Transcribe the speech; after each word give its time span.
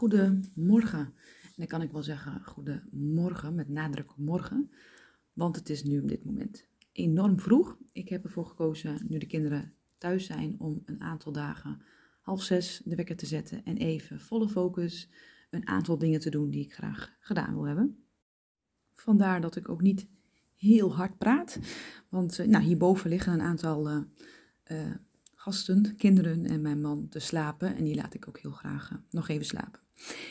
Goedemorgen. 0.00 0.98
En 1.42 1.54
dan 1.56 1.66
kan 1.66 1.82
ik 1.82 1.90
wel 1.90 2.02
zeggen 2.02 2.44
goedemorgen 2.44 3.54
met 3.54 3.68
nadruk 3.68 4.16
morgen, 4.16 4.70
want 5.32 5.56
het 5.56 5.70
is 5.70 5.82
nu 5.82 6.00
op 6.00 6.08
dit 6.08 6.24
moment 6.24 6.66
enorm 6.92 7.40
vroeg. 7.40 7.76
Ik 7.92 8.08
heb 8.08 8.24
ervoor 8.24 8.46
gekozen, 8.46 9.06
nu 9.08 9.18
de 9.18 9.26
kinderen 9.26 9.74
thuis 9.98 10.26
zijn, 10.26 10.54
om 10.58 10.82
een 10.84 11.00
aantal 11.00 11.32
dagen 11.32 11.82
half 12.20 12.42
zes 12.42 12.82
de 12.84 12.96
wekker 12.96 13.16
te 13.16 13.26
zetten 13.26 13.64
en 13.64 13.76
even 13.76 14.20
volle 14.20 14.48
focus 14.48 15.08
een 15.50 15.66
aantal 15.66 15.98
dingen 15.98 16.20
te 16.20 16.30
doen 16.30 16.50
die 16.50 16.64
ik 16.64 16.74
graag 16.74 17.16
gedaan 17.20 17.54
wil 17.54 17.66
hebben. 17.66 18.04
Vandaar 18.94 19.40
dat 19.40 19.56
ik 19.56 19.68
ook 19.68 19.82
niet 19.82 20.08
heel 20.56 20.94
hard 20.94 21.18
praat, 21.18 21.58
want 22.08 22.38
uh, 22.38 22.46
nou, 22.46 22.64
hierboven 22.64 23.10
liggen 23.10 23.32
een 23.32 23.40
aantal 23.40 23.90
uh, 23.90 24.02
uh, 24.66 24.94
gasten, 25.40 25.96
kinderen 25.96 26.46
en 26.46 26.60
mijn 26.60 26.80
man 26.80 27.08
te 27.08 27.18
slapen. 27.18 27.76
En 27.76 27.84
die 27.84 27.94
laat 27.94 28.14
ik 28.14 28.28
ook 28.28 28.38
heel 28.38 28.50
graag 28.50 28.90
uh, 28.90 28.98
nog 29.10 29.28
even 29.28 29.46
slapen. 29.46 29.80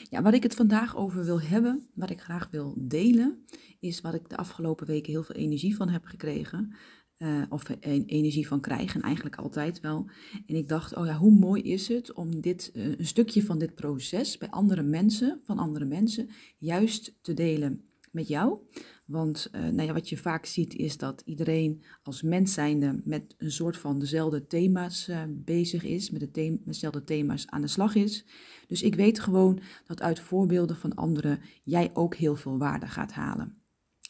Ja, 0.09 0.21
wat 0.21 0.33
ik 0.33 0.43
het 0.43 0.55
vandaag 0.55 0.95
over 0.95 1.25
wil 1.25 1.41
hebben, 1.41 1.87
wat 1.93 2.09
ik 2.09 2.21
graag 2.21 2.47
wil 2.51 2.73
delen, 2.77 3.45
is 3.79 4.01
wat 4.01 4.13
ik 4.13 4.29
de 4.29 4.37
afgelopen 4.37 4.87
weken 4.87 5.11
heel 5.11 5.23
veel 5.23 5.35
energie 5.35 5.75
van 5.75 5.89
heb 5.89 6.05
gekregen. 6.05 6.73
Uh, 7.17 7.43
of 7.49 7.63
energie 8.05 8.47
van 8.47 8.59
krijgen, 8.59 9.01
eigenlijk 9.01 9.35
altijd 9.35 9.79
wel. 9.79 10.09
En 10.45 10.55
ik 10.55 10.67
dacht, 10.67 10.95
oh 10.95 11.05
ja, 11.05 11.17
hoe 11.17 11.31
mooi 11.31 11.61
is 11.61 11.87
het 11.87 12.13
om 12.13 12.41
dit, 12.41 12.71
uh, 12.73 12.85
een 12.97 13.05
stukje 13.05 13.43
van 13.43 13.59
dit 13.59 13.75
proces 13.75 14.37
bij 14.37 14.49
andere 14.49 14.83
mensen, 14.83 15.39
van 15.43 15.57
andere 15.57 15.85
mensen, 15.85 16.29
juist 16.57 17.17
te 17.21 17.33
delen 17.33 17.88
met 18.11 18.27
jou. 18.27 18.59
Want 19.09 19.49
uh, 19.51 19.61
nou 19.61 19.81
ja, 19.81 19.93
wat 19.93 20.09
je 20.09 20.17
vaak 20.17 20.45
ziet 20.45 20.75
is 20.75 20.97
dat 20.97 21.21
iedereen 21.25 21.83
als 22.03 22.21
mens 22.21 22.53
zijnde 22.53 23.01
met 23.03 23.35
een 23.37 23.51
soort 23.51 23.77
van 23.77 23.99
dezelfde 23.99 24.47
thema's 24.47 25.07
uh, 25.07 25.21
bezig 25.27 25.83
is, 25.83 26.09
met, 26.09 26.33
dezelfde 26.65 27.03
thema's 27.03 27.47
aan 27.47 27.61
de 27.61 27.67
slag 27.67 27.95
is. 27.95 28.25
Dus 28.67 28.81
ik 28.81 28.95
weet 28.95 29.19
gewoon 29.19 29.59
dat 29.85 30.01
uit 30.01 30.19
voorbeelden 30.19 30.75
van 30.75 30.95
anderen 30.95 31.39
jij 31.63 31.89
ook 31.93 32.15
heel 32.15 32.35
veel 32.35 32.57
waarde 32.57 32.87
gaat 32.87 33.11
halen. 33.11 33.57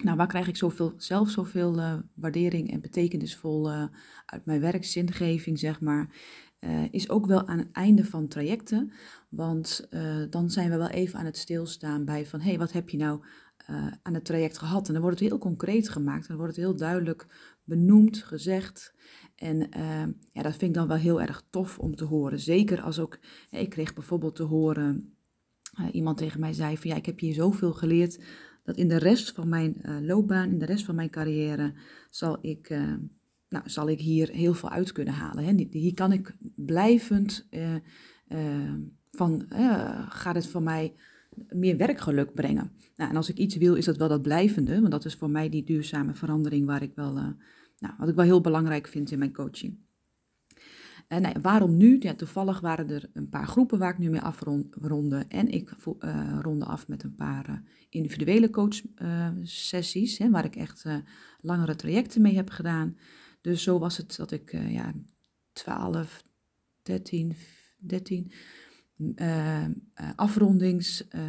Nou, 0.03 0.17
waar 0.17 0.27
krijg 0.27 0.47
ik 0.47 0.57
zoveel, 0.57 0.93
zelf 0.97 1.29
zoveel 1.29 1.77
uh, 1.77 1.93
waardering 2.15 2.71
en 2.71 2.81
betekenisvol 2.81 3.71
uit 4.25 4.45
mijn 4.45 4.61
werkzingeving, 4.61 5.59
zeg 5.59 5.81
maar, 5.81 6.15
is 6.91 7.09
ook 7.09 7.25
wel 7.25 7.47
aan 7.47 7.57
het 7.57 7.71
einde 7.71 8.05
van 8.05 8.27
trajecten. 8.27 8.91
Want 9.29 9.87
dan 10.29 10.49
zijn 10.49 10.69
we 10.69 10.77
wel 10.77 10.89
even 10.89 11.19
aan 11.19 11.25
het 11.25 11.37
stilstaan 11.37 12.05
bij 12.05 12.25
van, 12.25 12.39
hé, 12.39 12.49
hey, 12.49 12.57
wat 12.57 12.71
heb 12.71 12.89
je 12.89 12.97
nou 12.97 13.23
uh, 13.69 13.87
aan 14.01 14.13
het 14.13 14.25
traject 14.25 14.57
gehad. 14.57 14.87
En 14.87 14.93
dan 14.93 15.01
wordt 15.01 15.19
het 15.19 15.29
heel 15.29 15.37
concreet 15.37 15.89
gemaakt. 15.89 16.27
Dan 16.27 16.37
wordt 16.37 16.55
het 16.55 16.65
heel 16.65 16.75
duidelijk 16.75 17.27
benoemd, 17.63 18.17
gezegd. 18.17 18.93
En 19.35 19.77
uh, 19.77 20.05
ja, 20.31 20.41
dat 20.41 20.51
vind 20.51 20.61
ik 20.61 20.73
dan 20.73 20.87
wel 20.87 20.97
heel 20.97 21.21
erg 21.21 21.43
tof 21.49 21.79
om 21.79 21.95
te 21.95 22.05
horen. 22.05 22.39
Zeker 22.39 22.81
als 22.81 22.99
ook, 22.99 23.19
ik 23.49 23.69
kreeg 23.69 23.93
bijvoorbeeld 23.93 24.35
te 24.35 24.43
horen, 24.43 25.13
iemand 25.91 26.17
tegen 26.17 26.39
mij 26.39 26.53
zei 26.53 26.77
van 26.77 26.89
ja, 26.89 26.95
ik 26.95 27.05
heb 27.05 27.19
hier 27.19 27.33
zoveel 27.33 27.73
geleerd, 27.73 28.23
dat 28.63 28.77
in 28.77 28.87
de 28.87 28.97
rest 28.97 29.31
van 29.31 29.49
mijn 29.49 29.81
loopbaan, 30.01 30.51
in 30.51 30.59
de 30.59 30.65
rest 30.65 30.85
van 30.85 30.95
mijn 30.95 31.09
carrière, 31.09 31.73
zal 32.09 32.37
ik, 32.41 32.69
nou, 33.49 33.69
zal 33.69 33.89
ik 33.89 33.99
hier 33.99 34.29
heel 34.29 34.53
veel 34.53 34.69
uit 34.69 34.91
kunnen 34.91 35.13
halen. 35.13 35.43
Hè. 35.43 35.67
Hier 35.69 35.93
kan 35.93 36.11
ik 36.11 36.35
blijvend 36.55 37.47
van, 39.11 39.45
gaat 40.09 40.35
het 40.35 40.47
voor 40.47 40.63
mij 40.63 40.95
meer 41.49 41.77
werkgeluk 41.77 42.33
brengen. 42.33 42.71
Nou, 42.95 43.09
en 43.09 43.15
als 43.15 43.29
ik 43.29 43.37
iets 43.37 43.55
wil, 43.55 43.75
is 43.75 43.85
dat 43.85 43.97
wel 43.97 44.07
dat 44.07 44.21
blijvende, 44.21 44.79
want 44.79 44.91
dat 44.91 45.05
is 45.05 45.15
voor 45.15 45.29
mij 45.29 45.49
die 45.49 45.63
duurzame 45.63 46.13
verandering 46.13 46.65
waar 46.65 46.81
ik 46.81 46.91
wel, 46.95 47.17
uh, 47.17 47.27
nou, 47.79 47.93
wat 47.97 48.09
ik 48.09 48.15
wel 48.15 48.25
heel 48.25 48.41
belangrijk 48.41 48.87
vind 48.87 49.11
in 49.11 49.19
mijn 49.19 49.33
coaching. 49.33 49.77
En 51.07 51.21
nou, 51.21 51.35
waarom 51.41 51.77
nu? 51.77 51.97
Ja, 51.99 52.13
toevallig 52.13 52.59
waren 52.59 52.89
er 52.89 53.09
een 53.13 53.29
paar 53.29 53.47
groepen 53.47 53.79
waar 53.79 53.91
ik 53.91 53.97
nu 53.97 54.09
mee 54.09 54.21
afronde. 54.21 55.25
En 55.27 55.47
ik 55.47 55.71
uh, 55.99 56.39
ronde 56.41 56.65
af 56.65 56.87
met 56.87 57.03
een 57.03 57.15
paar 57.15 57.49
uh, 57.49 57.55
individuele 57.89 58.49
coachsessies, 58.49 60.17
waar 60.17 60.45
ik 60.45 60.55
echt 60.55 60.85
langere 61.41 61.75
trajecten 61.75 62.21
mee 62.21 62.35
heb 62.35 62.49
gedaan. 62.49 62.97
Dus 63.41 63.63
zo 63.63 63.79
was 63.79 63.97
het 63.97 64.15
dat 64.15 64.31
ik 64.31 64.51
ja, 64.51 64.93
12, 65.53 66.23
13, 66.81 67.35
13 67.77 68.31
uh, 68.99 69.65
afrondings. 70.15 71.07
Uh, 71.15 71.21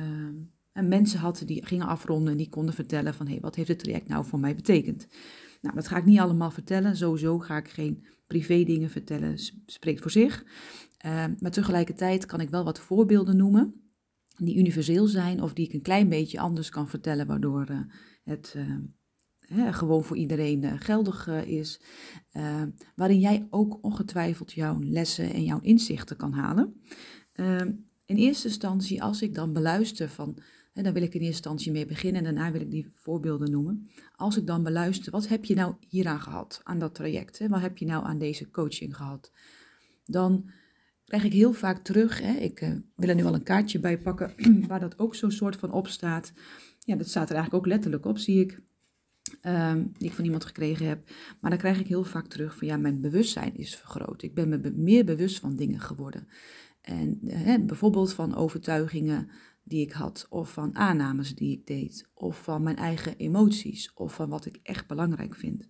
en 0.72 0.88
mensen 0.88 1.20
had 1.20 1.42
die 1.46 1.66
gingen 1.66 1.86
afronden 1.86 2.32
en 2.32 2.36
die 2.38 2.48
konden 2.48 2.74
vertellen 2.74 3.14
van 3.14 3.26
hé, 3.26 3.32
hey, 3.32 3.40
wat 3.40 3.54
heeft 3.54 3.68
het 3.68 3.78
traject 3.78 4.08
nou 4.08 4.24
voor 4.24 4.38
mij 4.38 4.54
betekend? 4.54 5.06
Nou, 5.60 5.74
dat 5.74 5.88
ga 5.88 5.96
ik 5.96 6.04
niet 6.04 6.18
allemaal 6.18 6.50
vertellen. 6.50 6.96
Sowieso 6.96 7.38
ga 7.38 7.56
ik 7.56 7.68
geen 7.68 8.04
privé 8.26 8.64
dingen 8.64 8.90
vertellen, 8.90 9.38
spreekt 9.66 10.00
voor 10.00 10.10
zich. 10.10 10.44
Uh, 11.06 11.24
maar 11.38 11.50
tegelijkertijd 11.50 12.26
kan 12.26 12.40
ik 12.40 12.50
wel 12.50 12.64
wat 12.64 12.80
voorbeelden 12.80 13.36
noemen 13.36 13.74
die 14.36 14.58
universeel 14.58 15.06
zijn 15.06 15.42
of 15.42 15.52
die 15.52 15.66
ik 15.66 15.72
een 15.72 15.82
klein 15.82 16.08
beetje 16.08 16.40
anders 16.40 16.68
kan 16.68 16.88
vertellen, 16.88 17.26
waardoor 17.26 17.70
uh, 17.70 17.80
het 18.24 18.54
uh, 19.48 19.74
gewoon 19.74 20.04
voor 20.04 20.16
iedereen 20.16 20.80
geldig 20.80 21.28
is. 21.28 21.80
waarin 22.94 23.18
jij 23.18 23.46
ook 23.50 23.78
ongetwijfeld 23.84 24.52
jouw 24.52 24.78
lessen 24.82 25.32
en 25.32 25.44
jouw 25.44 25.60
inzichten 25.60 26.16
kan 26.16 26.32
halen. 26.32 26.80
Ehm, 27.32 27.72
in 28.04 28.16
eerste 28.16 28.46
instantie, 28.48 29.02
als 29.02 29.22
ik 29.22 29.34
dan 29.34 29.52
beluister 29.52 30.08
van, 30.08 30.38
hè, 30.72 30.82
dan 30.82 30.92
wil 30.92 31.02
ik 31.02 31.14
in 31.14 31.20
eerste 31.20 31.26
instantie 31.26 31.72
mee 31.72 31.86
beginnen 31.86 32.24
en 32.24 32.34
daarna 32.34 32.52
wil 32.52 32.60
ik 32.60 32.70
die 32.70 32.90
voorbeelden 32.94 33.50
noemen. 33.50 33.90
Als 34.16 34.36
ik 34.36 34.46
dan 34.46 34.62
beluister, 34.62 35.12
wat 35.12 35.28
heb 35.28 35.44
je 35.44 35.54
nou 35.54 35.74
hieraan 35.88 36.20
gehad, 36.20 36.60
aan 36.62 36.78
dat 36.78 36.94
traject? 36.94 37.38
Hè? 37.38 37.48
Wat 37.48 37.60
heb 37.60 37.78
je 37.78 37.86
nou 37.86 38.04
aan 38.04 38.18
deze 38.18 38.50
coaching 38.50 38.96
gehad? 38.96 39.32
Dan 40.04 40.50
krijg 41.04 41.24
ik 41.24 41.32
heel 41.32 41.52
vaak 41.52 41.84
terug, 41.84 42.20
hè, 42.20 42.32
ik 42.32 42.60
uh, 42.60 42.74
wil 42.96 43.08
er 43.08 43.14
nu 43.14 43.24
al 43.24 43.34
een 43.34 43.42
kaartje 43.42 43.80
bij 43.80 43.98
pakken, 43.98 44.34
waar 44.68 44.80
dat 44.80 44.98
ook 44.98 45.14
zo'n 45.14 45.30
soort 45.30 45.56
van 45.56 45.72
op 45.72 45.88
staat. 45.88 46.32
Ja, 46.78 46.96
dat 46.96 47.08
staat 47.08 47.28
er 47.28 47.34
eigenlijk 47.34 47.64
ook 47.64 47.72
letterlijk 47.72 48.06
op, 48.06 48.18
zie 48.18 48.40
ik. 48.40 48.60
Um, 49.42 49.92
die 49.98 50.08
ik 50.08 50.14
van 50.14 50.24
iemand 50.24 50.44
gekregen 50.44 50.86
heb. 50.86 51.10
Maar 51.40 51.50
dan 51.50 51.58
krijg 51.58 51.80
ik 51.80 51.86
heel 51.86 52.04
vaak 52.04 52.26
terug 52.26 52.56
van 52.56 52.66
ja, 52.66 52.76
mijn 52.76 53.00
bewustzijn 53.00 53.56
is 53.56 53.76
vergroot. 53.76 54.22
Ik 54.22 54.34
ben 54.34 54.48
me 54.48 54.72
meer 54.76 55.04
bewust 55.04 55.38
van 55.38 55.56
dingen 55.56 55.80
geworden. 55.80 56.28
En 56.80 57.18
bijvoorbeeld 57.66 58.12
van 58.12 58.34
overtuigingen 58.34 59.28
die 59.62 59.80
ik 59.80 59.92
had, 59.92 60.26
of 60.30 60.52
van 60.52 60.76
aannames 60.76 61.34
die 61.34 61.52
ik 61.52 61.66
deed, 61.66 62.08
of 62.14 62.42
van 62.42 62.62
mijn 62.62 62.76
eigen 62.76 63.16
emoties, 63.16 63.92
of 63.94 64.14
van 64.14 64.28
wat 64.28 64.46
ik 64.46 64.58
echt 64.62 64.86
belangrijk 64.86 65.34
vind. 65.34 65.68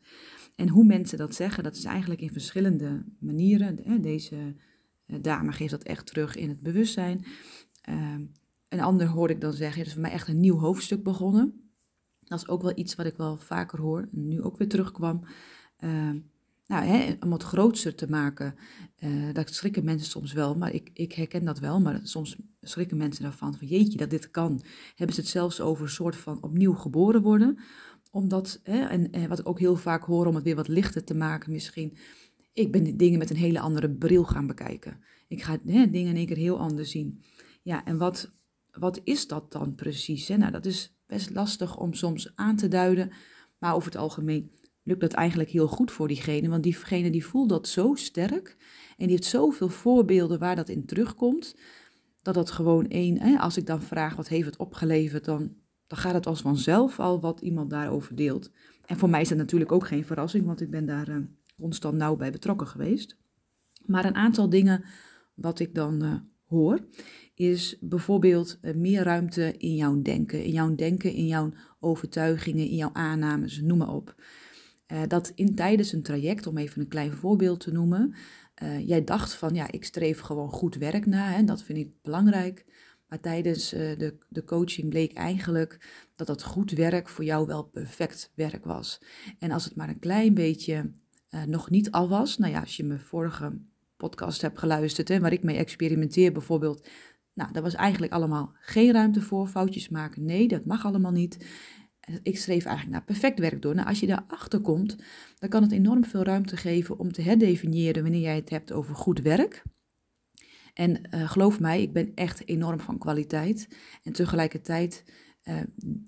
En 0.57 0.69
hoe 0.69 0.85
mensen 0.85 1.19
dat 1.19 1.35
zeggen, 1.35 1.63
dat 1.63 1.77
is 1.77 1.85
eigenlijk 1.85 2.21
in 2.21 2.33
verschillende 2.33 3.05
manieren. 3.19 4.03
Deze 4.03 4.55
eh, 5.07 5.17
dame 5.23 5.53
geeft 5.53 5.71
dat 5.71 5.83
echt 5.83 6.07
terug 6.07 6.37
in 6.37 6.49
het 6.49 6.61
bewustzijn. 6.61 7.25
Uh, 7.89 8.15
een 8.69 8.81
ander 8.81 9.07
hoorde 9.07 9.35
ik 9.35 9.41
dan 9.41 9.53
zeggen, 9.53 9.79
het 9.79 9.87
is 9.87 9.93
voor 9.93 10.03
mij 10.03 10.11
echt 10.11 10.29
een 10.29 10.41
nieuw 10.41 10.59
hoofdstuk 10.59 11.03
begonnen. 11.03 11.71
Dat 12.21 12.39
is 12.39 12.49
ook 12.49 12.63
wel 12.63 12.79
iets 12.79 12.95
wat 12.95 13.07
ik 13.07 13.17
wel 13.17 13.39
vaker 13.39 13.81
hoor, 13.81 14.09
nu 14.11 14.43
ook 14.43 14.59
weer 14.59 14.69
terugkwam. 14.69 15.25
Nou, 16.71 16.85
hè, 16.85 17.15
om 17.21 17.33
het 17.33 17.43
grootser 17.43 17.95
te 17.95 18.07
maken, 18.09 18.55
uh, 18.99 19.33
dat 19.33 19.55
schrikken 19.55 19.85
mensen 19.85 20.11
soms 20.11 20.33
wel, 20.33 20.57
maar 20.57 20.75
ik, 20.75 20.91
ik 20.95 21.13
herken 21.13 21.45
dat 21.45 21.59
wel. 21.59 21.81
Maar 21.81 22.01
soms 22.03 22.37
schrikken 22.61 22.97
mensen 22.97 23.23
daarvan 23.23 23.55
van 23.55 23.67
jeetje, 23.67 23.99
dat 23.99 24.11
dit 24.11 24.31
kan. 24.31 24.63
Hebben 24.95 25.15
ze 25.15 25.21
het 25.21 25.31
zelfs 25.31 25.61
over 25.61 25.85
een 25.85 25.91
soort 25.91 26.17
van 26.17 26.43
opnieuw 26.43 26.73
geboren 26.73 27.23
worden. 27.23 27.59
Omdat, 28.11 28.61
hè, 28.63 28.81
en, 28.81 29.11
en 29.11 29.29
wat 29.29 29.39
ik 29.39 29.49
ook 29.49 29.59
heel 29.59 29.77
vaak 29.77 30.05
hoor 30.05 30.27
om 30.27 30.35
het 30.35 30.45
weer 30.45 30.55
wat 30.55 30.69
lichter 30.69 31.05
te 31.05 31.15
maken 31.15 31.53
misschien. 31.53 31.97
Ik 32.53 32.73
ben 32.73 32.97
dingen 32.97 33.19
met 33.19 33.31
een 33.31 33.37
hele 33.37 33.61
andere 33.61 33.91
bril 33.91 34.25
gaan 34.25 34.47
bekijken. 34.47 35.01
Ik 35.29 35.43
ga 35.43 35.59
hè, 35.67 35.91
dingen 35.91 36.11
in 36.11 36.17
één 36.17 36.27
keer 36.27 36.37
heel 36.37 36.59
anders 36.59 36.91
zien. 36.91 37.23
Ja, 37.63 37.85
en 37.85 37.99
wat, 37.99 38.33
wat 38.71 39.01
is 39.05 39.27
dat 39.27 39.53
dan 39.53 39.75
precies? 39.75 40.29
Hè? 40.29 40.37
Nou, 40.37 40.53
dat 40.53 40.67
is 40.67 40.97
best 41.07 41.31
lastig 41.31 41.79
om 41.79 41.95
soms 41.95 42.33
aan 42.35 42.57
te 42.57 42.69
duiden. 42.69 43.11
Maar 43.59 43.75
over 43.75 43.91
het 43.91 44.01
algemeen 44.01 44.51
lukt 44.83 45.01
dat 45.01 45.13
eigenlijk 45.13 45.51
heel 45.51 45.69
goed 45.69 45.91
voor 45.91 46.09
diegene. 46.09 46.49
Want 46.49 46.63
diegene 46.63 47.11
die 47.11 47.27
voelt 47.27 47.49
dat 47.49 47.69
zo 47.69 47.95
sterk 47.95 48.57
en 48.97 49.07
die 49.07 49.17
heeft 49.17 49.25
zoveel 49.25 49.69
voorbeelden 49.69 50.39
waar 50.39 50.57
dat 50.57 50.69
in 50.69 50.87
terugkomt. 50.87 51.57
Dat 52.23 52.35
dat 52.35 52.51
gewoon 52.51 52.89
één, 52.89 53.39
als 53.39 53.57
ik 53.57 53.67
dan 53.67 53.83
vraag 53.83 54.17
wat 54.17 54.29
heeft 54.29 54.47
het 54.47 54.57
opgeleverd, 54.57 55.25
dan, 55.25 55.55
dan 55.87 55.99
gaat 55.99 56.15
het 56.15 56.27
als 56.27 56.41
vanzelf 56.41 57.01
al 57.01 57.21
wat 57.21 57.41
iemand 57.41 57.71
daarover 57.71 58.17
deelt. 58.17 58.51
En 58.87 58.97
voor 58.97 59.11
mij 59.11 59.21
is 59.21 59.29
dat 59.29 59.39
natuurlijk 59.39 59.73
ook 59.73 59.87
geen 59.87 60.05
verrassing, 60.05 60.47
want 60.47 60.61
ik 60.61 60.71
ben 60.71 60.87
daar 60.87 61.09
uh, 61.09 61.17
constant 61.61 61.97
nauw 61.97 62.17
bij 62.17 62.33
betrokken 62.33 62.67
geweest. 62.67 63.17
Maar 63.87 64.05
een 64.05 64.15
aantal 64.15 64.49
dingen 64.49 64.85
wat 65.35 65.59
ik 65.59 65.75
dan 65.75 66.05
uh, 66.05 66.15
hoor, 66.45 66.79
is 67.35 67.77
bijvoorbeeld 67.81 68.59
uh, 68.63 68.75
meer 68.75 69.03
ruimte 69.03 69.57
in 69.57 69.75
jouw 69.75 70.03
denken. 70.03 70.45
In 70.45 70.53
jouw 70.53 70.75
denken, 70.75 71.13
in 71.13 71.27
jouw 71.27 71.53
overtuigingen, 71.81 72.69
in 72.69 72.77
jouw 72.77 72.91
aannames, 72.93 73.61
noem 73.61 73.79
maar 73.79 73.95
op. 73.95 74.15
Uh, 74.93 75.03
dat 75.09 75.33
in 75.35 75.55
tijdens 75.55 75.93
een 75.93 76.03
traject, 76.03 76.47
om 76.47 76.57
even 76.57 76.81
een 76.81 76.89
klein 76.89 77.13
voorbeeld 77.13 77.61
te 77.61 77.73
noemen, 77.73 78.15
uh, 78.63 78.89
jij 78.89 79.05
dacht 79.05 79.35
van 79.35 79.55
ja, 79.55 79.71
ik 79.71 79.85
streef 79.85 80.21
gewoon 80.21 80.51
goed 80.51 80.75
werk 80.75 81.07
na, 81.07 81.31
hè, 81.31 81.45
dat 81.45 81.63
vind 81.63 81.79
ik 81.79 81.91
belangrijk. 82.03 82.65
Maar 83.09 83.21
tijdens 83.21 83.75
uh, 83.75 83.81
de, 83.99 84.19
de 84.29 84.45
coaching 84.45 84.89
bleek 84.89 85.13
eigenlijk 85.13 85.79
dat 86.17 86.27
dat 86.27 86.43
goed 86.43 86.71
werk 86.71 87.09
voor 87.09 87.25
jou 87.25 87.47
wel 87.47 87.63
perfect 87.63 88.33
werk 88.35 88.65
was. 88.65 89.01
En 89.39 89.51
als 89.51 89.65
het 89.65 89.77
maar 89.77 89.89
een 89.89 89.99
klein 89.99 90.35
beetje 90.35 90.91
nog 91.47 91.71
niet 91.71 91.91
al 91.91 92.09
was, 92.09 92.39
nou 92.39 92.53
ja, 92.53 92.61
als 92.61 92.77
je 92.77 92.85
mijn 92.85 93.01
vorige 93.01 93.59
podcast 93.97 94.43
hebt 94.43 94.59
geluisterd, 94.59 95.09
hè, 95.09 95.21
waar 95.21 95.33
ik 95.33 95.43
mee 95.43 95.57
experimenteer 95.57 96.33
bijvoorbeeld, 96.33 96.89
Nou, 97.35 97.53
daar 97.53 97.63
was 97.63 97.75
eigenlijk 97.75 98.13
allemaal 98.13 98.53
geen 98.61 98.93
ruimte 98.93 99.21
voor. 99.21 99.47
Foutjes 99.47 99.89
maken, 99.89 100.25
nee, 100.25 100.49
dat 100.49 100.65
mag 100.65 100.85
allemaal 100.85 101.13
niet. 101.13 101.47
Ik 102.23 102.39
schreef 102.39 102.65
eigenlijk 102.65 102.97
naar 102.97 103.05
perfect 103.05 103.39
werk 103.39 103.63
door. 103.63 103.75
Nou, 103.75 103.89
als 103.89 104.01
je 104.01 104.07
daarachter 104.07 104.61
komt, 104.61 104.97
dan 105.39 105.49
kan 105.49 105.63
het 105.63 105.73
enorm 105.73 106.05
veel 106.05 106.23
ruimte 106.23 106.57
geven 106.57 106.99
om 106.99 107.13
te 107.13 107.23
herdefiniëren 107.23 108.03
wanneer 108.03 108.21
jij 108.21 108.35
het 108.35 108.51
hebt 108.51 108.73
over 108.73 108.95
goed 108.95 109.21
werk. 109.21 109.63
En 110.75 111.01
uh, 111.15 111.31
geloof 111.31 111.61
mij, 111.61 111.83
ik 111.83 111.93
ben 111.93 112.13
echt 112.15 112.49
enorm 112.49 112.81
van 112.81 112.99
kwaliteit. 112.99 113.69
En 114.03 114.13
tegelijkertijd 114.13 115.05
uh, 115.45 115.57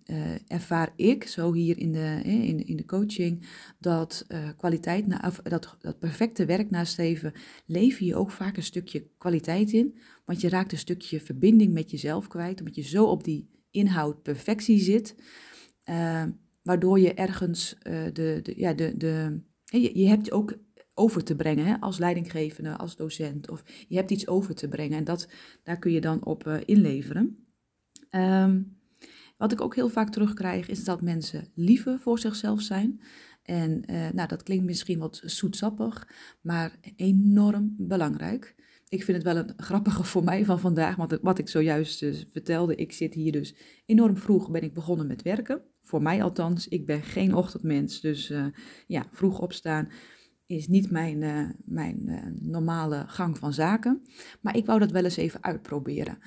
uh, 0.05 0.35
ervaar 0.47 0.93
ik 0.97 1.27
zo 1.27 1.53
hier 1.53 1.79
in 1.79 1.93
de, 1.93 2.21
in, 2.25 2.67
in 2.67 2.77
de 2.77 2.85
coaching 2.85 3.47
dat 3.79 4.27
kwaliteit, 4.57 5.05
dat, 5.43 5.77
dat 5.81 5.99
perfecte 5.99 6.45
werk 6.45 6.71
nastreven, 6.71 7.33
lever 7.67 8.07
je 8.07 8.17
ook 8.17 8.31
vaak 8.31 8.57
een 8.57 8.63
stukje 8.63 9.07
kwaliteit 9.19 9.73
in. 9.73 9.99
Want 10.25 10.41
je 10.41 10.49
raakt 10.49 10.73
een 10.73 10.79
stukje 10.79 11.21
verbinding 11.21 11.73
met 11.73 11.91
jezelf 11.91 12.29
kwijt, 12.29 12.59
omdat 12.59 12.75
je 12.75 12.83
zo 12.83 13.05
op 13.05 13.25
die 13.25 13.49
inhoud 13.71 14.23
perfectie 14.23 14.81
zit. 14.81 15.15
Waardoor 16.63 17.01
je 17.01 17.15
ergens 17.15 17.77
de, 17.83 18.41
de, 18.43 18.53
ja, 18.57 18.73
de, 18.73 18.97
de, 18.97 19.41
je, 19.65 19.99
je 19.99 20.09
hebt 20.09 20.33
ook 20.33 20.57
over 20.95 21.25
te 21.25 21.37
brengen 21.37 21.67
hè, 21.67 21.81
als 21.81 21.99
leidinggevende, 21.99 22.77
als 22.77 22.97
docent. 22.97 23.51
Of 23.51 23.63
je 23.89 23.97
hebt 23.97 24.11
iets 24.11 24.27
over 24.27 24.55
te 24.55 24.69
brengen 24.69 24.99
en 24.99 25.05
dat, 25.05 25.29
daar 25.63 25.79
kun 25.79 25.93
je 25.93 26.01
dan 26.01 26.25
op 26.25 26.47
uh, 26.47 26.57
inleveren. 26.65 27.47
Um, 28.11 28.81
wat 29.37 29.53
ik 29.53 29.61
ook 29.61 29.75
heel 29.75 29.89
vaak 29.89 30.11
terugkrijg 30.11 30.69
is 30.69 30.85
dat 30.85 31.03
mensen 31.03 31.49
liever 31.55 31.99
voor 31.99 32.19
zichzelf 32.19 32.61
zijn. 32.61 33.01
En 33.43 33.83
uh, 33.91 34.11
nou, 34.11 34.29
dat 34.29 34.43
klinkt 34.43 34.65
misschien 34.65 34.99
wat 34.99 35.23
zoetsappig, 35.25 36.09
maar 36.41 36.79
enorm 36.97 37.75
belangrijk. 37.79 38.55
Ik 38.89 39.05
vind 39.05 39.17
het 39.17 39.27
wel 39.27 39.37
een 39.37 39.53
grappige 39.57 40.05
voor 40.05 40.25
mij 40.25 40.45
van 40.45 40.61
vandaag, 40.61 40.97
want 40.97 41.19
wat 41.23 41.39
ik 41.39 41.49
zojuist 41.49 42.05
vertelde, 42.31 42.75
ik 42.75 42.93
zit 42.93 43.15
hier 43.15 43.33
dus 43.33 43.55
enorm 43.87 44.17
vroeg 44.17 44.51
ben 44.51 44.63
ik 44.63 44.75
begonnen 44.75 45.07
met 45.07 45.23
werken. 45.23 45.63
Voor 45.83 46.03
mij 46.03 46.23
althans, 46.23 46.69
ik 46.69 46.87
ben 46.87 47.03
geen 47.03 47.35
ochtendmens, 47.35 48.01
dus 48.01 48.33
ja, 48.87 49.07
vroeg 49.11 49.41
opstaan 49.41 49.89
is 50.57 50.69
niet 50.69 50.91
mijn, 50.91 51.21
uh, 51.21 51.49
mijn 51.65 52.03
uh, 52.05 52.19
normale 52.41 53.05
gang 53.07 53.39
van 53.39 53.53
zaken. 53.53 54.03
Maar 54.41 54.57
ik 54.57 54.67
wou 54.67 54.79
dat 54.79 54.91
wel 54.91 55.05
eens 55.05 55.17
even 55.17 55.43
uitproberen. 55.43 56.19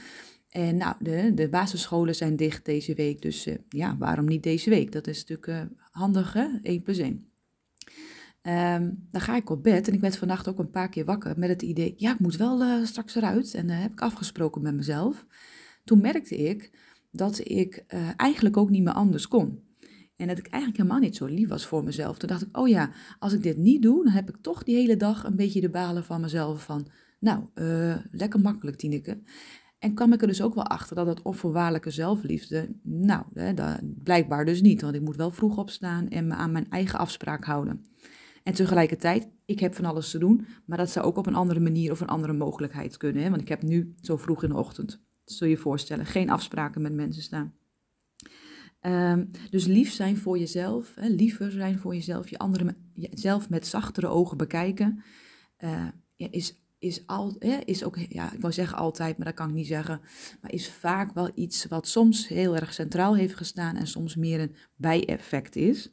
En 0.50 0.78
nou, 0.78 0.96
de, 1.00 1.32
de 1.34 1.50
basisscholen 1.50 2.16
zijn 2.16 2.36
dicht 2.36 2.66
deze 2.66 2.94
week, 2.94 3.22
dus 3.22 3.48
ja, 3.70 3.98
waarom 3.98 4.26
niet 4.26 4.44
deze 4.44 4.70
week? 4.70 4.92
Dat 4.92 5.08
is 5.08 5.26
natuurlijk 5.26 5.72
handig, 5.92 6.34
hè? 6.34 6.48
1 6.62 6.82
plus 6.82 6.98
1. 6.98 7.12
Um, 7.12 7.22
ehm, 8.42 8.92
dan 9.12 9.22
ga 9.22 9.36
ik 9.36 9.50
op 9.50 9.64
bed 9.64 9.88
en 9.88 9.94
ik 9.94 10.00
werd 10.00 10.18
vannacht 10.18 10.48
ook 10.48 10.60
een 10.60 10.70
paar 10.70 10.90
keer 10.90 11.06
wakker 11.06 11.40
met 11.40 11.50
het 11.50 11.62
idee, 11.62 11.94
ja, 11.98 12.14
ik 12.14 12.20
moet 12.20 12.36
wel 12.36 12.86
straks 12.86 13.16
eruit. 13.16 13.54
En 13.54 13.68
dat 13.68 13.78
heb 13.78 13.92
ik 13.92 14.02
afgesproken 14.02 14.62
met 14.62 14.76
mezelf. 14.76 15.26
Toen 15.84 16.02
merkte 16.02 16.38
ik 16.38 16.72
dat 17.18 17.40
ik 17.44 17.84
eigenlijk 18.18 18.58
ook 18.58 18.70
niet 18.70 18.84
meer 18.84 18.94
anders 18.94 19.28
kon. 19.28 19.64
En 20.16 20.28
dat 20.28 20.38
ik 20.38 20.48
eigenlijk 20.48 20.82
helemaal 20.82 21.02
niet 21.02 21.16
zo 21.16 21.26
lief 21.26 21.50
was 21.50 21.66
voor 21.66 21.84
mezelf. 21.84 22.18
Toen 22.18 22.30
dacht 22.30 22.42
ik, 22.42 22.58
oh 22.58 22.68
ja, 22.68 22.92
als 23.20 23.34
ik 23.34 23.44
dit 23.44 23.58
niet 23.58 23.82
doe, 23.82 24.04
dan 24.04 24.14
heb 24.14 24.30
ik 24.30 24.38
toch 24.42 24.64
die 24.64 24.76
hele 24.76 24.98
dag 24.98 25.24
een 25.24 25.36
beetje 25.36 25.62
de 25.62 25.70
balen 25.70 26.04
van 26.04 26.22
mezelf. 26.22 26.64
Van, 26.64 26.88
nou, 27.20 27.44
uh, 27.56 27.96
lekker 28.12 28.40
makkelijk, 28.40 28.78
Tineke. 28.78 29.22
En 29.80 29.94
kwam 29.94 30.14
ik 30.14 30.22
er 30.22 30.28
dus 30.28 30.42
ook 30.42 30.56
wel 30.56 30.68
achter 30.68 30.96
dat 30.96 31.08
het 31.08 31.22
onvoorwaardelijke 31.22 31.90
zelfliefde, 31.90 32.76
nou, 32.84 33.24
hè, 33.34 33.54
dat, 33.54 33.80
blijkbaar 34.04 34.46
dus 34.46 34.62
niet. 34.62 34.82
Want 34.82 34.96
ik 34.96 35.02
moet 35.02 35.16
wel 35.16 35.32
vroeg 35.32 35.58
opstaan 35.58 36.08
en 36.08 36.28
me 36.28 36.34
aan 36.34 36.52
mijn 36.52 36.70
eigen 36.70 37.00
afspraak 37.00 37.46
houden. 37.46 37.86
En 38.44 38.54
tegelijkertijd, 38.54 39.30
ik 39.46 39.60
heb 39.60 39.76
van 39.76 39.86
alles 39.86 40.12
te 40.12 40.18
doen, 40.18 40.46
maar 40.66 40.78
dat 40.78 40.90
zou 40.90 41.06
ook 41.06 41.18
op 41.18 41.28
een 41.28 41.36
andere 41.36 41.60
manier 41.60 41.92
of 41.92 42.00
een 42.00 42.08
andere 42.08 42.34
mogelijkheid 42.34 42.98
kunnen. 42.98 43.24
Hè? 43.24 43.30
Want 43.30 43.42
ik 43.42 43.48
heb 43.48 43.64
nu 43.64 43.96
zo 44.02 44.18
vroeg 44.18 44.44
in 44.44 44.50
de 44.50 44.56
ochtend, 44.56 45.05
zul 45.26 45.48
je 45.48 45.54
je 45.54 45.60
voorstellen, 45.60 46.06
geen 46.06 46.30
afspraken 46.30 46.82
met 46.82 46.94
mensen 46.94 47.24
staan. 47.24 47.54
Um, 48.82 49.32
dus 49.50 49.66
lief 49.66 49.92
zijn 49.92 50.18
voor 50.18 50.38
jezelf, 50.38 50.96
hè, 50.96 51.08
liever 51.08 51.52
zijn 51.52 51.80
voor 51.80 51.94
jezelf, 51.94 52.30
je 52.30 52.38
andere 52.38 52.76
jezelf 52.94 53.50
met 53.50 53.68
zachtere 53.68 54.08
ogen 54.08 54.38
bekijken, 54.38 55.04
uh, 55.64 55.88
is, 56.16 56.62
is, 56.80 57.08
al, 57.08 57.38
is 57.66 57.84
ook, 57.84 57.98
ja, 58.10 58.34
ik 58.34 58.40
wou 58.40 58.54
zeggen 58.54 58.78
altijd, 58.78 59.18
maar 59.18 59.26
dat 59.26 59.36
kan 59.36 59.50
ik 59.50 59.56
niet 59.56 59.68
zeggen, 59.68 60.02
maar 60.42 60.54
is 60.54 60.70
vaak 60.72 61.14
wel 61.14 61.32
iets 61.36 61.66
wat 61.66 61.88
soms 61.88 62.28
heel 62.28 62.56
erg 62.56 62.74
centraal 62.74 63.16
heeft 63.16 63.36
gestaan 63.36 63.76
en 63.76 63.88
soms 63.88 64.16
meer 64.16 64.40
een 64.40 64.56
bijeffect 64.76 65.56
is. 65.56 65.92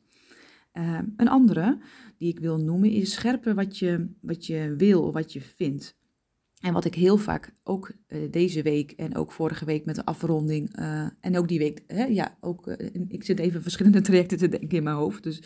Uh, 0.73 0.99
een 1.17 1.29
andere 1.29 1.79
die 2.19 2.29
ik 2.29 2.39
wil 2.39 2.59
noemen 2.59 2.91
is 2.91 3.13
scherper 3.13 3.55
wat 3.55 3.79
je, 3.79 4.09
wat 4.21 4.47
je 4.47 4.75
wil, 4.77 5.13
wat 5.13 5.33
je 5.33 5.41
vindt. 5.41 6.01
En 6.63 6.73
wat 6.73 6.85
ik 6.85 6.95
heel 6.95 7.17
vaak 7.17 7.55
ook 7.65 7.93
uh, 8.09 8.31
deze 8.31 8.63
week 8.63 8.91
en 8.91 9.17
ook 9.17 9.33
vorige 9.33 9.65
week 9.65 9.85
met 9.85 9.95
de 9.95 10.05
afronding 10.05 10.79
uh, 10.79 11.07
en 11.21 11.39
ook 11.39 11.49
die 11.49 11.59
week, 11.59 11.83
hè, 11.87 12.05
ja, 12.05 12.37
ook, 12.41 12.67
uh, 12.67 12.77
ik 13.09 13.25
zit 13.25 13.39
even 13.39 13.63
verschillende 13.69 14.01
trajecten 14.01 14.39
te 14.39 14.49
denken 14.49 14.77
in 14.77 14.83
mijn 14.83 14.97
hoofd. 14.97 15.23
Dus 15.23 15.43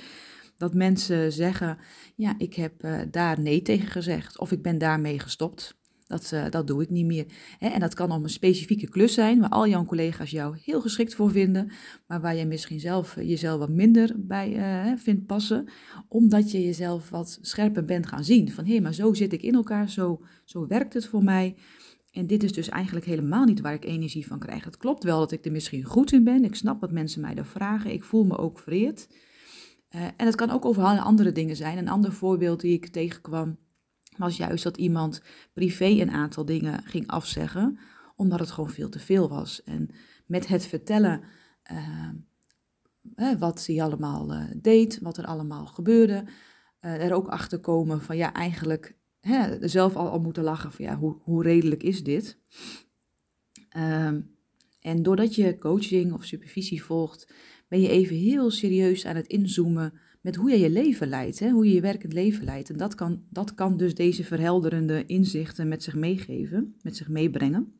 dat 0.56 0.74
mensen 0.74 1.32
zeggen, 1.32 1.78
ja, 2.16 2.34
ik 2.38 2.54
heb 2.54 2.72
daar 3.10 3.40
nee 3.40 3.62
tegen 3.62 3.88
gezegd 3.88 4.38
of 4.38 4.52
ik 4.52 4.62
ben 4.62 4.78
daarmee 4.78 5.18
gestopt. 5.18 5.76
Dat, 6.06 6.30
uh, 6.34 6.50
dat 6.50 6.66
doe 6.66 6.82
ik 6.82 6.90
niet 6.90 7.06
meer. 7.06 7.26
Hè? 7.58 7.68
En 7.68 7.80
dat 7.80 7.94
kan 7.94 8.10
om 8.10 8.22
een 8.22 8.30
specifieke 8.30 8.88
klus 8.88 9.14
zijn, 9.14 9.40
waar 9.40 9.48
al 9.48 9.68
jouw 9.68 9.84
collega's 9.84 10.30
jou 10.30 10.56
heel 10.62 10.80
geschikt 10.80 11.14
voor 11.14 11.30
vinden, 11.30 11.72
maar 12.06 12.20
waar 12.20 12.36
je 12.36 12.46
misschien 12.46 12.80
zelf 12.80 13.16
uh, 13.16 13.28
jezelf 13.28 13.58
wat 13.58 13.68
minder 13.68 14.14
bij 14.16 14.56
uh, 14.56 14.92
vindt 14.96 15.26
passen, 15.26 15.68
omdat 16.08 16.50
je 16.50 16.64
jezelf 16.64 17.10
wat 17.10 17.38
scherper 17.40 17.84
bent 17.84 18.06
gaan 18.06 18.24
zien. 18.24 18.52
Van 18.52 18.66
hé, 18.66 18.80
maar 18.80 18.94
zo 18.94 19.14
zit 19.14 19.32
ik 19.32 19.42
in 19.42 19.54
elkaar, 19.54 19.90
zo, 19.90 20.20
zo 20.44 20.66
werkt 20.66 20.94
het 20.94 21.06
voor 21.06 21.24
mij. 21.24 21.56
En 22.10 22.26
dit 22.26 22.42
is 22.42 22.52
dus 22.52 22.68
eigenlijk 22.68 23.06
helemaal 23.06 23.44
niet 23.44 23.60
waar 23.60 23.74
ik 23.74 23.84
energie 23.84 24.26
van 24.26 24.38
krijg. 24.38 24.64
Het 24.64 24.76
klopt 24.76 25.04
wel 25.04 25.18
dat 25.18 25.32
ik 25.32 25.44
er 25.44 25.52
misschien 25.52 25.84
goed 25.84 26.12
in 26.12 26.24
ben. 26.24 26.44
Ik 26.44 26.54
snap 26.54 26.80
wat 26.80 26.92
mensen 26.92 27.20
mij 27.20 27.34
daar 27.34 27.46
vragen. 27.46 27.92
Ik 27.92 28.04
voel 28.04 28.24
me 28.24 28.38
ook 28.38 28.58
vereerd. 28.58 29.08
en 29.88 30.26
het 30.26 30.34
kan 30.34 30.50
ook 30.50 30.64
over 30.64 30.82
andere 30.82 31.32
dingen 31.32 31.56
zijn. 31.56 31.78
Een 31.78 31.88
ander 31.88 32.12
voorbeeld 32.12 32.60
die 32.60 32.72
ik 32.72 32.86
tegenkwam 32.86 33.56
was 34.18 34.36
juist 34.36 34.64
dat 34.64 34.76
iemand 34.76 35.22
privé 35.52 35.84
een 35.84 36.10
aantal 36.10 36.44
dingen 36.44 36.82
ging 36.84 37.06
afzeggen, 37.06 37.78
omdat 38.16 38.38
het 38.38 38.50
gewoon 38.50 38.70
veel 38.70 38.88
te 38.88 38.98
veel 38.98 39.28
was. 39.28 39.62
En 39.62 39.90
met 40.26 40.46
het 40.46 40.66
vertellen 40.66 41.22
uh, 41.72 43.32
wat 43.38 43.66
hij 43.66 43.82
allemaal 43.82 44.32
uh, 44.32 44.44
deed, 44.56 44.98
wat 45.02 45.16
er 45.16 45.26
allemaal 45.26 45.66
gebeurde, 45.66 46.24
uh, 46.80 47.04
er 47.04 47.12
ook 47.12 47.28
achter 47.28 47.58
komen 47.60 48.02
van 48.02 48.16
ja, 48.16 48.32
eigenlijk 48.32 48.96
hè, 49.20 49.68
zelf 49.68 49.96
al, 49.96 50.08
al 50.08 50.20
moeten 50.20 50.42
lachen 50.42 50.72
van 50.72 50.84
ja, 50.84 50.96
hoe, 50.96 51.16
hoe 51.22 51.42
redelijk 51.42 51.82
is 51.82 52.04
dit? 52.04 52.38
Ehm, 53.68 54.20
en 54.80 55.02
doordat 55.02 55.34
je 55.34 55.58
coaching 55.58 56.12
of 56.12 56.24
supervisie 56.24 56.84
volgt, 56.84 57.32
ben 57.68 57.80
je 57.80 57.88
even 57.88 58.16
heel 58.16 58.50
serieus 58.50 59.06
aan 59.06 59.16
het 59.16 59.26
inzoomen 59.26 60.00
met 60.26 60.36
hoe 60.36 60.50
je 60.50 60.58
je 60.58 60.70
leven 60.70 61.08
leidt, 61.08 61.38
hè? 61.38 61.50
hoe 61.50 61.66
je 61.66 61.74
je 61.74 61.80
werkend 61.80 62.12
leven 62.12 62.44
leidt. 62.44 62.70
En 62.70 62.76
dat 62.76 62.94
kan, 62.94 63.24
dat 63.30 63.54
kan 63.54 63.76
dus 63.76 63.94
deze 63.94 64.24
verhelderende 64.24 65.06
inzichten 65.06 65.68
met 65.68 65.82
zich 65.82 65.94
meegeven, 65.94 66.76
met 66.82 66.96
zich 66.96 67.08
meebrengen. 67.08 67.72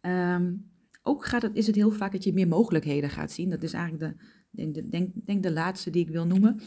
Um, 0.00 0.70
ook 1.02 1.24
gaat 1.24 1.42
het, 1.42 1.54
is 1.54 1.66
het 1.66 1.76
heel 1.76 1.90
vaak 1.90 2.12
dat 2.12 2.24
je 2.24 2.32
meer 2.32 2.48
mogelijkheden 2.48 3.10
gaat 3.10 3.32
zien. 3.32 3.50
Dat 3.50 3.62
is 3.62 3.72
eigenlijk 3.72 4.16
de, 4.16 4.24
denk, 4.50 4.74
de, 4.74 4.88
denk, 4.88 5.12
denk 5.26 5.42
de 5.42 5.52
laatste 5.52 5.90
die 5.90 6.02
ik 6.02 6.10
wil 6.10 6.26
noemen. 6.26 6.60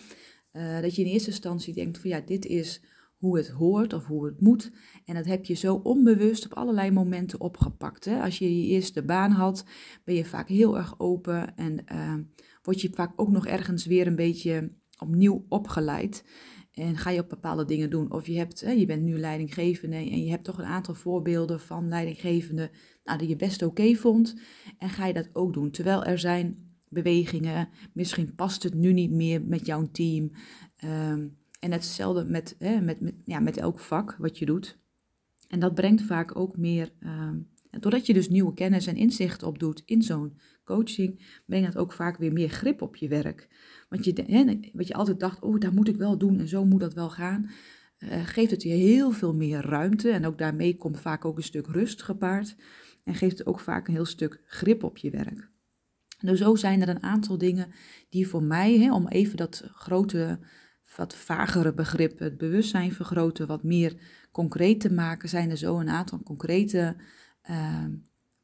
Uh, 0.53 0.81
dat 0.81 0.95
je 0.95 1.01
in 1.01 1.11
eerste 1.11 1.29
instantie 1.29 1.73
denkt 1.73 1.97
van 1.97 2.09
ja, 2.09 2.19
dit 2.19 2.45
is 2.45 2.81
hoe 3.17 3.37
het 3.37 3.47
hoort 3.47 3.93
of 3.93 4.05
hoe 4.05 4.25
het 4.25 4.41
moet. 4.41 4.71
En 5.05 5.15
dat 5.15 5.25
heb 5.25 5.45
je 5.45 5.53
zo 5.53 5.75
onbewust 5.75 6.45
op 6.45 6.53
allerlei 6.53 6.91
momenten 6.91 7.39
opgepakt. 7.39 8.05
Hè? 8.05 8.21
Als 8.21 8.37
je 8.37 8.57
je 8.57 8.67
eerste 8.67 9.03
baan 9.03 9.31
had, 9.31 9.65
ben 10.03 10.15
je 10.15 10.25
vaak 10.25 10.47
heel 10.47 10.77
erg 10.77 10.99
open 10.99 11.55
en 11.55 11.83
uh, 11.93 12.13
word 12.61 12.81
je 12.81 12.89
vaak 12.93 13.13
ook 13.15 13.29
nog 13.29 13.47
ergens 13.47 13.85
weer 13.85 14.07
een 14.07 14.15
beetje 14.15 14.71
opnieuw 14.97 15.45
opgeleid. 15.49 16.25
En 16.71 16.97
ga 16.97 17.09
je 17.09 17.21
op 17.21 17.29
bepaalde 17.29 17.65
dingen 17.65 17.89
doen. 17.89 18.11
Of 18.11 18.27
je, 18.27 18.37
hebt, 18.37 18.59
je 18.59 18.85
bent 18.85 19.01
nu 19.01 19.19
leidinggevende 19.19 19.95
en 19.95 20.23
je 20.23 20.29
hebt 20.29 20.43
toch 20.43 20.57
een 20.57 20.65
aantal 20.65 20.93
voorbeelden 20.93 21.59
van 21.59 21.87
leidinggevenden 21.87 22.69
nou, 23.03 23.17
die 23.17 23.27
je 23.27 23.35
best 23.35 23.61
oké 23.61 23.95
vond. 23.95 24.35
En 24.77 24.89
ga 24.89 25.05
je 25.05 25.13
dat 25.13 25.29
ook 25.33 25.53
doen. 25.53 25.71
Terwijl 25.71 26.03
er 26.03 26.19
zijn 26.19 26.75
bewegingen, 26.89 27.69
misschien 27.93 28.35
past 28.35 28.63
het 28.63 28.73
nu 28.73 28.93
niet 28.93 29.11
meer 29.11 29.45
met 29.45 29.65
jouw 29.65 29.89
team. 29.91 30.31
Um, 30.83 31.39
en 31.59 31.71
hetzelfde 31.71 32.25
met, 32.25 32.55
hè, 32.59 32.81
met, 32.81 33.01
met, 33.01 33.13
ja, 33.25 33.39
met 33.39 33.57
elk 33.57 33.79
vak 33.79 34.15
wat 34.19 34.37
je 34.37 34.45
doet. 34.45 34.79
En 35.47 35.59
dat 35.59 35.73
brengt 35.73 36.01
vaak 36.01 36.35
ook 36.35 36.57
meer, 36.57 36.93
doordat 37.79 38.05
je 38.05 38.13
dus 38.13 38.29
nieuwe 38.29 38.53
kennis 38.53 38.87
en 38.87 38.95
inzicht 38.95 39.43
opdoet 39.43 39.81
in 39.85 40.01
zo'n 40.01 40.39
coaching, 40.63 41.41
brengt 41.45 41.67
het 41.67 41.77
ook 41.77 41.93
vaak 41.93 42.17
weer 42.17 42.33
meer 42.33 42.49
grip 42.49 42.81
op 42.81 42.95
je 42.95 43.07
werk. 43.07 43.47
Want 43.89 44.05
je, 44.05 44.23
hè, 44.27 44.59
wat 44.73 44.87
je 44.87 44.93
altijd 44.93 45.19
dacht, 45.19 45.41
oh, 45.41 45.59
daar 45.59 45.73
moet 45.73 45.87
ik 45.87 45.95
wel 45.95 46.17
doen 46.17 46.39
en 46.39 46.47
zo 46.47 46.65
moet 46.65 46.79
dat 46.79 46.93
wel 46.93 47.09
gaan, 47.09 47.49
uh, 47.99 48.25
geeft 48.25 48.51
het 48.51 48.63
je 48.63 48.69
heel 48.69 49.11
veel 49.11 49.33
meer 49.33 49.61
ruimte. 49.61 50.09
En 50.09 50.25
ook 50.25 50.37
daarmee 50.37 50.77
komt 50.77 50.99
vaak 50.99 51.25
ook 51.25 51.37
een 51.37 51.43
stuk 51.43 51.67
rust 51.67 52.01
gepaard. 52.01 52.55
En 53.03 53.15
geeft 53.15 53.37
het 53.37 53.47
ook 53.47 53.59
vaak 53.59 53.87
een 53.87 53.93
heel 53.93 54.05
stuk 54.05 54.41
grip 54.45 54.83
op 54.83 54.97
je 54.97 55.09
werk. 55.09 55.49
Nou, 56.19 56.37
zo 56.37 56.55
zijn 56.55 56.81
er 56.81 56.89
een 56.89 57.03
aantal 57.03 57.37
dingen 57.37 57.71
die 58.09 58.27
voor 58.27 58.43
mij, 58.43 58.77
hè, 58.77 58.93
om 58.93 59.07
even 59.07 59.37
dat 59.37 59.63
grote 59.73 60.39
wat 60.95 61.15
vagere 61.15 61.73
begrippen, 61.73 62.25
het 62.25 62.37
bewustzijn 62.37 62.93
vergroten, 62.93 63.47
wat 63.47 63.63
meer 63.63 63.95
concreet 64.31 64.79
te 64.79 64.93
maken, 64.93 65.29
zijn 65.29 65.49
er 65.49 65.57
zo 65.57 65.79
een 65.79 65.89
aantal 65.89 66.23
concrete 66.23 66.95
ehm, 67.41 67.91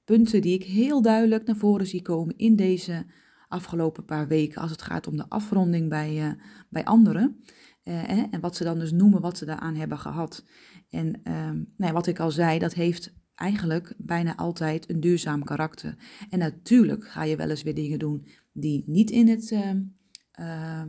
punten 0.03 0.41
die 0.41 0.53
ik 0.53 0.63
heel 0.63 1.01
duidelijk 1.01 1.45
naar 1.45 1.55
voren 1.55 1.87
zie 1.87 2.01
komen 2.01 2.37
in 2.37 2.55
deze 2.55 3.05
afgelopen 3.47 4.05
paar 4.05 4.27
weken 4.27 4.61
als 4.61 4.71
het 4.71 4.81
gaat 4.81 5.07
om 5.07 5.17
de 5.17 5.29
afronding 5.29 5.89
bij, 5.89 6.27
uh, 6.27 6.31
bij 6.69 6.85
anderen. 6.85 7.43
Uh, 7.83 8.09
en 8.09 8.39
wat 8.39 8.55
ze 8.55 8.63
dan 8.63 8.79
dus 8.79 8.91
noemen 8.91 9.21
wat 9.21 9.37
ze 9.37 9.45
daaraan 9.45 9.75
hebben 9.75 9.97
gehad. 9.97 10.45
En 10.89 11.21
uh, 11.23 11.33
nou 11.51 11.65
ja, 11.77 11.91
wat 11.91 12.07
ik 12.07 12.19
al 12.19 12.31
zei, 12.31 12.59
dat 12.59 12.73
heeft 12.73 13.13
eigenlijk 13.35 13.93
bijna 13.97 14.35
altijd 14.35 14.89
een 14.89 14.99
duurzaam 14.99 15.43
karakter. 15.43 15.95
En 16.29 16.39
natuurlijk 16.39 17.07
ga 17.07 17.23
je 17.23 17.35
wel 17.35 17.49
eens 17.49 17.63
weer 17.63 17.75
dingen 17.75 17.99
doen 17.99 18.27
die 18.51 18.83
niet 18.85 19.09
in 19.09 19.27
het 19.27 19.51
uh, 19.51 20.83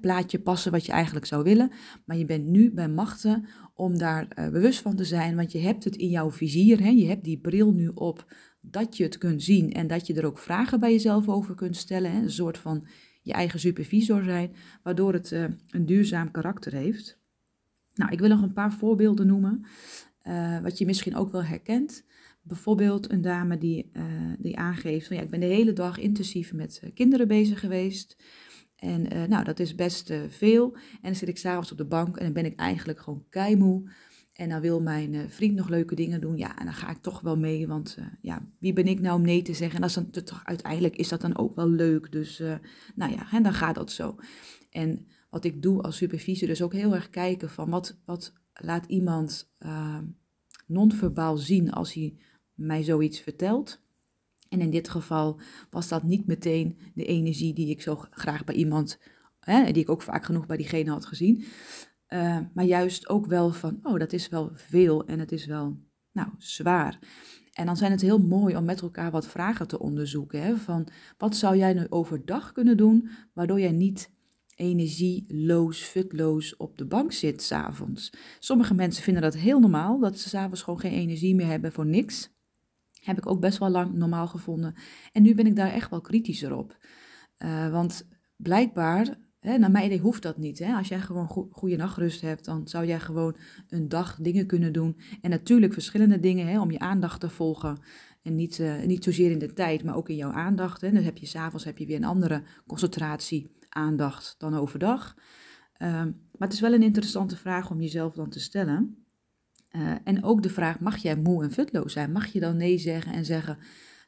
plaatje 0.00 0.40
passen 0.40 0.72
wat 0.72 0.86
je 0.86 0.92
eigenlijk 0.92 1.26
zou 1.26 1.42
willen. 1.42 1.70
Maar 2.04 2.16
je 2.16 2.24
bent 2.24 2.46
nu 2.46 2.72
bij 2.72 2.88
machten 2.88 3.46
om 3.80 3.98
daar 3.98 4.28
uh, 4.38 4.48
bewust 4.48 4.80
van 4.80 4.96
te 4.96 5.04
zijn, 5.04 5.36
want 5.36 5.52
je 5.52 5.58
hebt 5.58 5.84
het 5.84 5.96
in 5.96 6.08
jouw 6.08 6.30
vizier. 6.30 6.80
Hè? 6.82 6.88
Je 6.88 7.06
hebt 7.06 7.24
die 7.24 7.38
bril 7.38 7.72
nu 7.72 7.88
op 7.94 8.34
dat 8.60 8.96
je 8.96 9.02
het 9.02 9.18
kunt 9.18 9.42
zien 9.42 9.72
en 9.72 9.86
dat 9.86 10.06
je 10.06 10.14
er 10.14 10.26
ook 10.26 10.38
vragen 10.38 10.80
bij 10.80 10.92
jezelf 10.92 11.28
over 11.28 11.54
kunt 11.54 11.76
stellen. 11.76 12.12
Hè? 12.12 12.22
Een 12.22 12.30
soort 12.30 12.58
van 12.58 12.86
je 13.22 13.32
eigen 13.32 13.60
supervisor 13.60 14.24
zijn, 14.24 14.52
waardoor 14.82 15.12
het 15.12 15.30
uh, 15.30 15.44
een 15.68 15.86
duurzaam 15.86 16.30
karakter 16.30 16.72
heeft. 16.72 17.18
Nou, 17.94 18.12
ik 18.12 18.18
wil 18.18 18.28
nog 18.28 18.42
een 18.42 18.52
paar 18.52 18.72
voorbeelden 18.72 19.26
noemen, 19.26 19.64
uh, 20.24 20.60
wat 20.60 20.78
je 20.78 20.86
misschien 20.86 21.16
ook 21.16 21.32
wel 21.32 21.44
herkent. 21.44 22.04
Bijvoorbeeld 22.42 23.10
een 23.10 23.20
dame 23.20 23.58
die, 23.58 23.90
die 24.38 24.58
aangeeft 24.58 25.06
van 25.06 25.16
ja, 25.16 25.22
ik 25.22 25.30
ben 25.30 25.40
de 25.40 25.46
hele 25.46 25.72
dag 25.72 25.98
intensief 25.98 26.52
met 26.52 26.82
kinderen 26.94 27.28
bezig 27.28 27.60
geweest. 27.60 28.16
En 28.80 29.16
uh, 29.16 29.24
nou, 29.24 29.44
dat 29.44 29.58
is 29.58 29.74
best 29.74 30.10
uh, 30.10 30.20
veel. 30.28 30.74
En 30.74 30.98
dan 31.02 31.14
zit 31.14 31.28
ik 31.28 31.38
s'avonds 31.38 31.70
op 31.72 31.78
de 31.78 31.84
bank 31.84 32.16
en 32.16 32.24
dan 32.24 32.32
ben 32.32 32.44
ik 32.44 32.58
eigenlijk 32.58 33.00
gewoon 33.00 33.24
keimoe. 33.28 33.90
En 34.32 34.48
dan 34.48 34.60
wil 34.60 34.80
mijn 34.80 35.12
uh, 35.12 35.20
vriend 35.28 35.54
nog 35.54 35.68
leuke 35.68 35.94
dingen 35.94 36.20
doen. 36.20 36.36
Ja, 36.36 36.58
en 36.58 36.64
dan 36.64 36.74
ga 36.74 36.90
ik 36.90 37.02
toch 37.02 37.20
wel 37.20 37.36
mee. 37.36 37.66
Want 37.66 37.98
ja, 38.20 38.46
wie 38.58 38.72
ben 38.72 38.86
ik 38.86 39.00
nou 39.00 39.18
om 39.18 39.24
nee 39.24 39.42
te 39.42 39.54
zeggen? 39.54 39.80
En 39.80 39.86
is 39.86 39.94
dan, 39.94 40.10
toch, 40.10 40.42
uiteindelijk 40.44 40.96
is 40.96 41.08
dat 41.08 41.20
dan 41.20 41.38
ook 41.38 41.54
wel 41.54 41.68
leuk. 41.68 42.12
Dus 42.12 42.42
nou 42.94 43.12
ja, 43.12 43.32
en 43.32 43.42
dan 43.42 43.54
gaat 43.54 43.74
dat 43.74 43.92
zo. 43.92 44.16
En 44.70 45.06
wat 45.30 45.44
ik 45.44 45.62
doe 45.62 45.82
als 45.82 45.96
supervisor, 45.96 46.48
dus 46.48 46.62
ook 46.62 46.72
heel 46.72 46.94
erg 46.94 47.10
kijken 47.10 47.50
van 47.50 47.70
wat, 47.70 48.00
wat 48.04 48.32
laat 48.52 48.86
iemand 48.86 49.52
non-verbaal 50.66 51.36
zien 51.36 51.70
als 51.70 51.94
hij 51.94 52.16
mij 52.54 52.82
zoiets 52.82 53.20
vertelt. 53.20 53.80
En 54.50 54.60
in 54.60 54.70
dit 54.70 54.88
geval 54.88 55.40
was 55.70 55.88
dat 55.88 56.02
niet 56.02 56.26
meteen 56.26 56.78
de 56.94 57.04
energie 57.04 57.54
die 57.54 57.70
ik 57.70 57.82
zo 57.82 58.04
graag 58.10 58.44
bij 58.44 58.54
iemand, 58.54 58.98
hè, 59.40 59.72
die 59.72 59.82
ik 59.82 59.90
ook 59.90 60.02
vaak 60.02 60.24
genoeg 60.24 60.46
bij 60.46 60.56
diegene 60.56 60.90
had 60.90 61.06
gezien. 61.06 61.44
Uh, 62.08 62.38
maar 62.54 62.64
juist 62.64 63.08
ook 63.08 63.26
wel 63.26 63.52
van, 63.52 63.78
oh, 63.82 63.98
dat 63.98 64.12
is 64.12 64.28
wel 64.28 64.50
veel 64.54 65.06
en 65.06 65.18
het 65.18 65.32
is 65.32 65.46
wel, 65.46 65.76
nou, 66.12 66.28
zwaar. 66.38 66.98
En 67.52 67.66
dan 67.66 67.76
zijn 67.76 67.90
het 67.90 68.00
heel 68.00 68.18
mooi 68.18 68.56
om 68.56 68.64
met 68.64 68.80
elkaar 68.80 69.10
wat 69.10 69.26
vragen 69.26 69.68
te 69.68 69.78
onderzoeken. 69.78 70.42
Hè, 70.42 70.56
van, 70.56 70.88
wat 71.18 71.36
zou 71.36 71.56
jij 71.56 71.72
nu 71.72 71.86
overdag 71.88 72.52
kunnen 72.52 72.76
doen, 72.76 73.08
waardoor 73.32 73.60
jij 73.60 73.72
niet 73.72 74.10
energieloos, 74.54 75.82
futloos 75.82 76.56
op 76.56 76.78
de 76.78 76.86
bank 76.86 77.12
zit 77.12 77.42
s'avonds. 77.42 78.12
Sommige 78.38 78.74
mensen 78.74 79.02
vinden 79.02 79.22
dat 79.22 79.34
heel 79.34 79.60
normaal, 79.60 79.98
dat 79.98 80.18
ze 80.18 80.28
s'avonds 80.28 80.62
gewoon 80.62 80.80
geen 80.80 80.92
energie 80.92 81.34
meer 81.34 81.46
hebben 81.46 81.72
voor 81.72 81.86
niks. 81.86 82.30
Heb 83.00 83.18
ik 83.18 83.26
ook 83.26 83.40
best 83.40 83.58
wel 83.58 83.70
lang 83.70 83.92
normaal 83.92 84.26
gevonden. 84.26 84.74
En 85.12 85.22
nu 85.22 85.34
ben 85.34 85.46
ik 85.46 85.56
daar 85.56 85.72
echt 85.72 85.90
wel 85.90 86.00
kritischer 86.00 86.56
op. 86.56 86.76
Uh, 87.38 87.72
want 87.72 88.08
blijkbaar, 88.36 89.18
hè, 89.40 89.58
naar 89.58 89.70
mijn 89.70 89.84
idee 89.84 89.98
hoeft 89.98 90.22
dat 90.22 90.38
niet. 90.38 90.58
Hè? 90.58 90.74
Als 90.74 90.88
jij 90.88 91.00
gewoon 91.00 91.28
go 91.28 91.48
goede 91.50 91.76
nachtrust 91.76 92.20
hebt, 92.20 92.44
dan 92.44 92.68
zou 92.68 92.86
jij 92.86 93.00
gewoon 93.00 93.36
een 93.68 93.88
dag 93.88 94.18
dingen 94.20 94.46
kunnen 94.46 94.72
doen. 94.72 95.00
En 95.20 95.30
natuurlijk 95.30 95.72
verschillende 95.72 96.20
dingen 96.20 96.46
hè, 96.46 96.60
om 96.60 96.70
je 96.70 96.78
aandacht 96.78 97.20
te 97.20 97.28
volgen. 97.28 97.78
En 98.22 98.34
niet, 98.34 98.58
uh, 98.58 98.82
niet 98.82 99.04
zozeer 99.04 99.30
in 99.30 99.38
de 99.38 99.52
tijd, 99.52 99.84
maar 99.84 99.96
ook 99.96 100.08
in 100.08 100.16
jouw 100.16 100.32
aandacht. 100.32 100.80
Hè. 100.80 100.92
Dan 100.92 101.02
heb 101.02 101.18
je 101.18 101.26
s'avonds 101.26 101.64
weer 101.64 101.96
een 101.96 102.04
andere 102.04 102.42
concentratie, 102.66 103.50
aandacht 103.68 104.34
dan 104.38 104.54
overdag. 104.54 105.16
Uh, 105.78 105.88
maar 106.38 106.48
het 106.48 106.52
is 106.52 106.60
wel 106.60 106.72
een 106.72 106.82
interessante 106.82 107.36
vraag 107.36 107.70
om 107.70 107.80
jezelf 107.80 108.14
dan 108.14 108.28
te 108.28 108.40
stellen. 108.40 109.04
Uh, 109.76 109.94
en 110.04 110.24
ook 110.24 110.42
de 110.42 110.50
vraag, 110.50 110.80
mag 110.80 110.96
jij 110.96 111.16
moe 111.16 111.42
en 111.42 111.52
futloos 111.52 111.92
zijn? 111.92 112.12
Mag 112.12 112.26
je 112.26 112.40
dan 112.40 112.56
nee 112.56 112.78
zeggen 112.78 113.12
en 113.12 113.24
zeggen, 113.24 113.58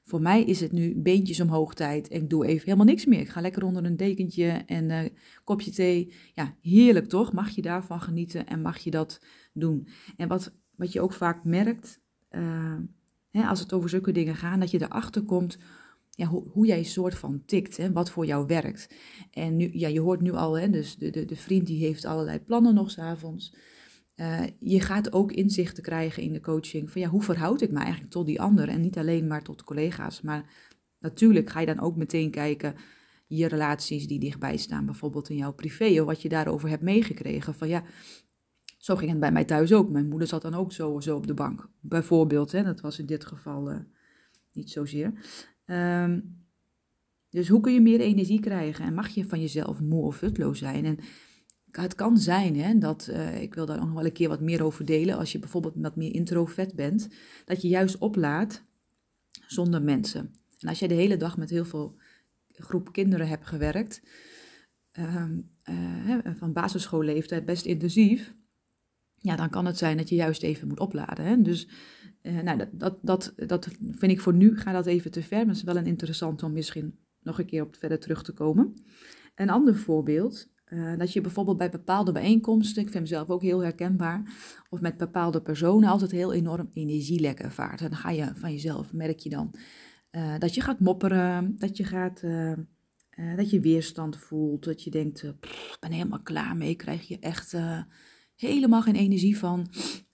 voor 0.04 0.21
mij 0.21 0.42
is 0.42 0.61
het 0.61 0.73
nu 0.73 0.95
beentjes 0.97 1.40
omhoog 1.40 1.75
tijd 1.75 2.09
en 2.09 2.23
ik 2.23 2.31
doe 2.31 2.47
even 2.47 2.64
helemaal 2.64 2.87
niks 2.87 3.04
meer. 3.04 3.21
Ik 3.21 3.28
ga 3.28 3.40
lekker 3.40 3.64
onder 3.64 3.85
een 3.85 3.97
dekentje 3.97 4.49
en 4.66 4.90
uh, 4.90 5.00
kopje 5.45 5.71
thee. 5.71 6.12
Ja, 6.35 6.57
heerlijk 6.61 7.09
toch? 7.09 7.33
Mag 7.33 7.50
je 7.50 7.62
daarvan 7.62 8.00
genieten 8.00 8.47
en 8.47 8.62
mag 8.62 8.78
je 8.78 8.90
dat 8.90 9.21
doen? 9.52 9.88
En 10.16 10.28
wat, 10.28 10.54
wat 10.76 10.92
je 10.92 11.00
ook 11.00 11.12
vaak 11.12 11.45
merkt, 11.45 12.00
uh, 12.31 12.78
hè, 13.31 13.42
als 13.42 13.61
het 13.61 13.73
over 13.73 13.88
zulke 13.88 14.12
dingen 14.12 14.37
gaat, 14.37 14.61
dat 14.61 14.71
je 14.71 14.83
erachter 14.83 15.23
komt 15.23 15.59
ja, 16.11 16.26
hoe, 16.26 16.66
jij 16.66 16.83
soort 16.83 17.14
van 17.14 17.42
tikt, 17.47 17.76
hè, 17.76 17.92
wat 17.92 18.11
voor 18.11 18.26
jou 18.26 18.47
werkt. 18.47 18.95
En 19.31 19.57
nu, 19.57 19.71
ja, 19.73 19.88
je 19.88 20.00
hoort 20.00 20.21
nu 20.21 20.33
al, 20.33 20.59
hè, 20.59 20.71
dus 20.71 20.97
de, 20.97 21.11
de, 21.11 21.25
de 21.25 21.37
vriend 21.37 21.66
die 21.66 21.85
heeft 21.85 22.04
allerlei 22.04 22.40
plannen 22.40 22.75
nog 22.75 22.90
s'avonds. 22.90 23.21
avonds. 23.21 23.72
Uh, 24.16 24.42
je 24.61 24.81
gaat 24.81 25.12
ook 25.12 25.33
inzichten 25.33 25.83
krijgen 25.83 26.23
in 26.23 26.33
de 26.33 26.40
coaching 26.40 26.90
van 26.90 27.00
ja, 27.00 27.09
hoe 27.09 27.23
verhoud 27.23 27.61
ik 27.61 27.71
me 27.71 27.78
eigenlijk 27.78 28.11
tot 28.11 28.26
die 28.26 28.40
ander 28.40 28.69
en 28.69 28.81
niet 28.81 28.99
alleen 28.99 29.26
maar 29.26 29.42
tot 29.42 29.64
collega's. 29.64 30.21
Maar 30.21 30.54
natuurlijk 30.99 31.50
ga 31.50 31.61
je 31.61 31.66
dan 31.66 31.81
ook 31.81 31.97
meteen 31.97 32.31
kijken 32.31 32.75
je 33.26 33.49
relaties 33.49 34.07
die 34.07 34.19
dichtbij 34.19 34.57
staan, 34.57 34.87
bijvoorbeeld 34.87 35.28
in 35.28 35.37
jouw 35.37 35.52
privé 35.52 36.00
of 36.00 36.07
wat 36.07 36.23
je 36.23 36.28
daarover 36.28 36.69
hebt 36.69 36.83
meegekregen. 36.83 37.54
Van 37.54 37.69
ja, 37.69 37.85
zo 38.78 38.97
ging 38.97 39.11
het 39.11 39.21
bij 39.21 39.33
mij 39.33 39.45
thuis 39.45 39.73
ook. 39.73 39.90
Mijn 39.90 40.09
moeder 40.09 40.28
zat 40.28 40.42
dan 40.42 40.54
ook 40.54 40.73
zo, 40.73 41.00
zo 41.00 41.16
op 41.16 41.26
de 41.26 41.35
bank, 41.35 41.69
bijvoorbeeld. 41.81 42.52
Hè, 42.52 42.62
dat 42.62 42.81
was 42.81 42.99
in 42.99 43.07
dit 43.07 43.25
geval 43.25 43.73
uh, 43.73 43.78
niet 44.52 44.71
zozeer. 44.71 45.12
Um, 45.66 46.40
dus 47.31 47.49
hoe 47.49 47.61
kun 47.61 47.73
je 47.73 47.81
meer 47.81 48.00
energie 48.00 48.40
krijgen 48.40 48.85
en 48.85 48.95
mag 48.95 49.09
je 49.09 49.25
van 49.25 49.40
jezelf 49.40 49.81
moe 49.81 50.04
of 50.04 50.16
futloos 50.16 50.59
zijn? 50.59 50.85
En 50.85 50.99
het 51.73 51.95
kan 51.95 52.19
zijn, 52.19 52.57
hè, 52.57 52.79
dat, 52.79 53.09
uh, 53.11 53.43
ik 53.43 53.55
wil 53.55 53.67
daar 53.67 53.79
nog 53.79 53.93
wel 53.93 54.05
een 54.05 54.12
keer 54.12 54.29
wat 54.29 54.41
meer 54.41 54.64
over 54.64 54.85
delen, 54.85 55.17
als 55.17 55.33
je 55.33 55.38
bijvoorbeeld 55.38 55.75
wat 55.76 55.97
meer 55.97 56.14
introvert 56.14 56.75
bent, 56.75 57.09
dat 57.45 57.62
je 57.62 57.69
juist 57.69 57.99
oplaat 57.99 58.64
zonder 59.47 59.83
mensen. 59.83 60.35
En 60.59 60.69
als 60.69 60.79
jij 60.79 60.88
de 60.88 60.95
hele 60.95 61.17
dag 61.17 61.37
met 61.37 61.50
heel 61.50 61.64
veel 61.64 61.97
groep 62.49 62.93
kinderen 62.93 63.29
hebt 63.29 63.47
gewerkt, 63.47 64.02
uh, 64.99 65.25
uh, 65.71 66.17
van 66.37 66.52
basisschoolleeftijd 66.52 67.45
best 67.45 67.64
intensief, 67.64 68.35
ja, 69.14 69.37
dan 69.37 69.50
kan 69.50 69.67
het 69.67 69.79
zijn 69.79 69.97
dat 69.97 70.09
je 70.09 70.14
juist 70.14 70.43
even 70.43 70.69
moet 70.69 70.81
opladen. 70.81 71.25
Hè? 71.25 71.43
Dus 71.43 71.69
uh, 72.23 72.41
nou, 72.41 72.59
dat, 72.59 72.69
dat, 72.73 72.99
dat, 73.02 73.33
dat 73.37 73.69
vind 73.91 74.12
ik 74.12 74.21
voor 74.21 74.35
nu, 74.35 74.59
ga 74.59 74.73
dat 74.73 74.87
even 74.87 75.11
te 75.11 75.23
ver, 75.23 75.38
maar 75.38 75.47
het 75.47 75.57
is 75.57 75.62
wel 75.62 75.76
een 75.76 75.87
interessant 75.87 76.43
om 76.43 76.52
misschien 76.52 76.99
nog 77.23 77.38
een 77.38 77.47
keer 77.47 77.62
op 77.62 77.76
verder 77.76 77.99
terug 77.99 78.23
te 78.23 78.33
komen. 78.33 78.75
Een 79.35 79.50
ander 79.50 79.76
voorbeeld 79.76 80.50
uh, 80.73 80.99
dat 80.99 81.12
je 81.12 81.21
bijvoorbeeld 81.21 81.57
bij 81.57 81.71
bepaalde 81.71 82.12
bijeenkomsten, 82.12 82.83
ik 82.83 82.88
vind 82.91 83.02
mezelf 83.02 83.31
ook 83.31 83.43
heel 83.43 83.62
herkenbaar, 83.62 84.23
of 84.69 84.81
met 84.81 84.97
bepaalde 84.97 85.43
personen 85.43 85.88
altijd 85.88 86.11
heel 86.11 86.33
enorm 86.33 86.71
energielek 86.75 87.38
ervaart. 87.38 87.81
En 87.81 87.88
dan 87.88 87.99
ga 87.99 88.11
je 88.11 88.33
van 88.35 88.52
jezelf, 88.52 88.93
merk 88.93 89.19
je 89.19 89.29
dan, 89.29 89.55
uh, 90.11 90.38
dat 90.38 90.55
je 90.55 90.61
gaat 90.61 90.81
mopperen, 90.81 91.55
dat 91.59 91.76
je 91.76 91.85
gaat, 91.85 92.23
uh, 92.23 92.52
dat 93.37 93.50
je 93.50 93.61
weerstand 93.61 94.17
voelt, 94.17 94.64
dat 94.64 94.83
je 94.83 94.91
denkt, 94.91 95.23
ik 95.23 95.76
ben 95.81 95.93
helemaal 95.93 96.23
klaar 96.23 96.57
mee, 96.57 96.75
krijg 96.75 97.09
je 97.09 97.19
echt 97.19 97.57
helemaal 98.37 98.83
geen 98.83 98.97
energie 98.97 99.38
van. 99.38 99.67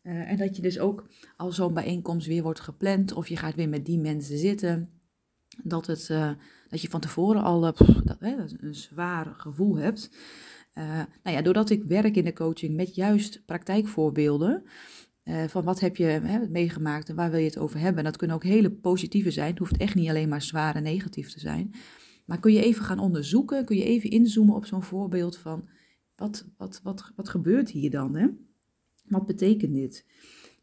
en 0.03 0.37
dat 0.37 0.57
je 0.57 0.63
dus 0.63 0.79
ook 0.79 1.11
als 1.37 1.57
zo'n 1.57 1.75
bijeenkomst 1.75 2.27
weer 2.27 2.43
wordt 2.43 2.61
gepland, 2.61 3.13
of 3.13 3.29
je 3.29 3.37
gaat 3.37 3.55
weer 3.55 3.69
met 3.69 3.87
die 3.87 3.99
mensen 3.99 4.39
zitten, 4.39 4.98
dat, 5.63 5.87
het, 5.87 6.07
dat 6.69 6.81
je 6.81 6.89
van 6.89 7.01
tevoren 7.01 7.43
al 7.43 7.61
dat, 7.61 7.81
een 8.19 8.75
zwaar 8.75 9.35
gevoel 9.37 9.77
hebt. 9.77 10.11
Uh, 10.75 10.85
nou 11.23 11.37
ja, 11.37 11.43
doordat 11.43 11.71
ik 11.71 11.85
werk 11.85 12.17
in 12.17 12.25
de 12.25 12.33
coaching 12.33 12.77
met 12.77 12.95
juist 12.95 13.43
praktijkvoorbeelden. 13.45 14.63
Van 15.47 15.65
wat 15.65 15.81
heb 15.81 15.97
je 15.97 16.05
hè, 16.05 16.49
meegemaakt 16.49 17.09
en 17.09 17.15
waar 17.17 17.31
wil 17.31 17.39
je 17.39 17.47
het 17.47 17.59
over 17.59 17.81
hebben. 17.81 18.05
dat 18.05 18.17
kunnen 18.17 18.37
ook 18.37 18.45
hele 18.45 18.71
positieve 18.71 19.31
zijn. 19.31 19.51
Het 19.51 19.59
hoeft 19.59 19.77
echt 19.77 19.95
niet 19.95 20.09
alleen 20.09 20.29
maar 20.29 20.43
zwaar 20.43 20.77
en 20.77 20.83
negatief 20.83 21.33
te 21.33 21.41
zijn. 21.41 21.75
Maar 22.25 22.41
kun 22.41 22.53
je 22.53 22.63
even 22.63 22.85
gaan 22.85 22.99
onderzoeken, 22.99 23.65
kun 23.65 23.77
je 23.77 23.85
even 23.85 24.11
inzoomen 24.11 24.55
op 24.55 24.67
zo'n 24.67 24.83
voorbeeld 24.83 25.37
van 25.37 25.69
wat, 26.17 26.47
wat, 26.57 26.81
wat, 26.83 27.13
wat 27.17 27.29
gebeurt 27.29 27.71
hier 27.71 27.91
dan? 27.91 28.17
Hè? 28.17 28.27
Wat 29.05 29.27
betekent 29.27 29.75
dit? 29.75 30.05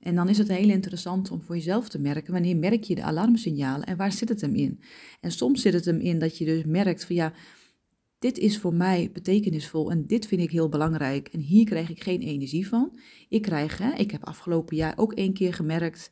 En 0.05 0.15
dan 0.15 0.29
is 0.29 0.37
het 0.37 0.47
heel 0.47 0.69
interessant 0.69 1.31
om 1.31 1.41
voor 1.41 1.55
jezelf 1.55 1.89
te 1.89 1.99
merken 1.99 2.33
wanneer 2.33 2.57
merk 2.57 2.83
je 2.83 2.95
de 2.95 3.03
alarmsignalen 3.03 3.87
en 3.87 3.97
waar 3.97 4.11
zit 4.11 4.29
het 4.29 4.41
hem 4.41 4.55
in? 4.55 4.79
En 5.21 5.31
soms 5.31 5.61
zit 5.61 5.73
het 5.73 5.85
hem 5.85 5.99
in 5.99 6.19
dat 6.19 6.37
je 6.37 6.45
dus 6.45 6.63
merkt 6.63 7.05
van 7.05 7.15
ja, 7.15 7.33
dit 8.19 8.37
is 8.37 8.57
voor 8.57 8.73
mij 8.73 9.09
betekenisvol 9.13 9.91
en 9.91 10.07
dit 10.07 10.27
vind 10.27 10.41
ik 10.41 10.51
heel 10.51 10.69
belangrijk 10.69 11.27
en 11.27 11.39
hier 11.39 11.65
krijg 11.65 11.89
ik 11.89 12.03
geen 12.03 12.21
energie 12.21 12.67
van. 12.67 12.99
Ik 13.29 13.41
krijg, 13.41 13.77
hè, 13.77 13.93
ik 13.93 14.11
heb 14.11 14.23
afgelopen 14.23 14.75
jaar 14.75 14.93
ook 14.97 15.13
één 15.13 15.33
keer 15.33 15.53
gemerkt 15.53 16.11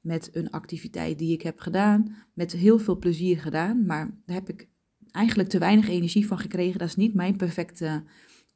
met 0.00 0.28
een 0.32 0.50
activiteit 0.50 1.18
die 1.18 1.32
ik 1.32 1.42
heb 1.42 1.58
gedaan, 1.58 2.16
met 2.34 2.52
heel 2.52 2.78
veel 2.78 2.98
plezier 2.98 3.38
gedaan, 3.38 3.86
maar 3.86 4.18
daar 4.26 4.36
heb 4.36 4.48
ik 4.48 4.68
eigenlijk 5.10 5.48
te 5.48 5.58
weinig 5.58 5.88
energie 5.88 6.26
van 6.26 6.38
gekregen. 6.38 6.78
Dat 6.78 6.88
is 6.88 6.96
niet 6.96 7.14
mijn 7.14 7.36
perfecte 7.36 8.02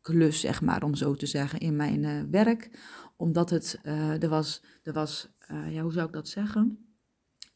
klus, 0.03 0.41
zeg 0.41 0.61
maar, 0.61 0.83
om 0.83 0.95
zo 0.95 1.15
te 1.15 1.27
zeggen, 1.27 1.61
in 1.61 1.77
mijn 1.77 2.03
uh, 2.03 2.23
werk. 2.31 2.71
Omdat 3.19 3.51
het, 3.51 3.79
uh, 3.83 4.23
er 4.23 4.29
was, 4.29 4.63
er 4.83 4.93
was 4.93 5.29
uh, 5.51 5.75
ja, 5.75 5.83
hoe 5.83 5.93
zou 5.93 6.07
ik 6.07 6.13
dat 6.13 6.29
zeggen? 6.29 6.89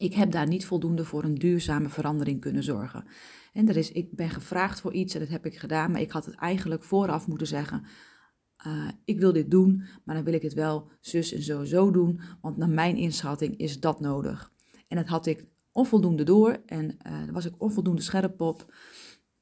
ik 0.03 0.13
heb 0.13 0.31
daar 0.31 0.47
niet 0.47 0.65
voldoende 0.65 1.05
voor 1.05 1.23
een 1.23 1.35
duurzame 1.35 1.89
verandering 1.89 2.41
kunnen 2.41 2.63
zorgen. 2.63 3.05
En 3.53 3.69
er 3.69 3.77
is, 3.77 3.91
ik 3.91 4.15
ben 4.15 4.29
gevraagd 4.29 4.81
voor 4.81 4.93
iets 4.93 5.13
en 5.13 5.19
dat 5.19 5.29
heb 5.29 5.45
ik 5.45 5.57
gedaan, 5.57 5.91
maar 5.91 6.01
ik 6.01 6.11
had 6.11 6.25
het 6.25 6.35
eigenlijk 6.35 6.83
vooraf 6.83 7.27
moeten 7.27 7.47
zeggen. 7.47 7.85
Uh, 8.67 8.87
ik 9.05 9.19
wil 9.19 9.33
dit 9.33 9.51
doen, 9.51 9.83
maar 10.03 10.15
dan 10.15 10.23
wil 10.23 10.33
ik 10.33 10.41
het 10.41 10.53
wel 10.53 10.89
zus 10.99 11.33
en 11.33 11.41
zo 11.41 11.63
zo 11.63 11.91
doen, 11.91 12.19
want 12.41 12.57
naar 12.57 12.69
mijn 12.69 12.95
inschatting 12.95 13.57
is 13.57 13.79
dat 13.79 13.99
nodig. 13.99 14.51
En 14.87 14.97
dat 14.97 15.07
had 15.07 15.25
ik 15.25 15.45
onvoldoende 15.71 16.23
door 16.23 16.61
en 16.65 16.97
daar 17.03 17.31
was 17.31 17.45
ik 17.45 17.53
onvoldoende 17.57 18.01
scherp 18.01 18.41
op. 18.41 18.73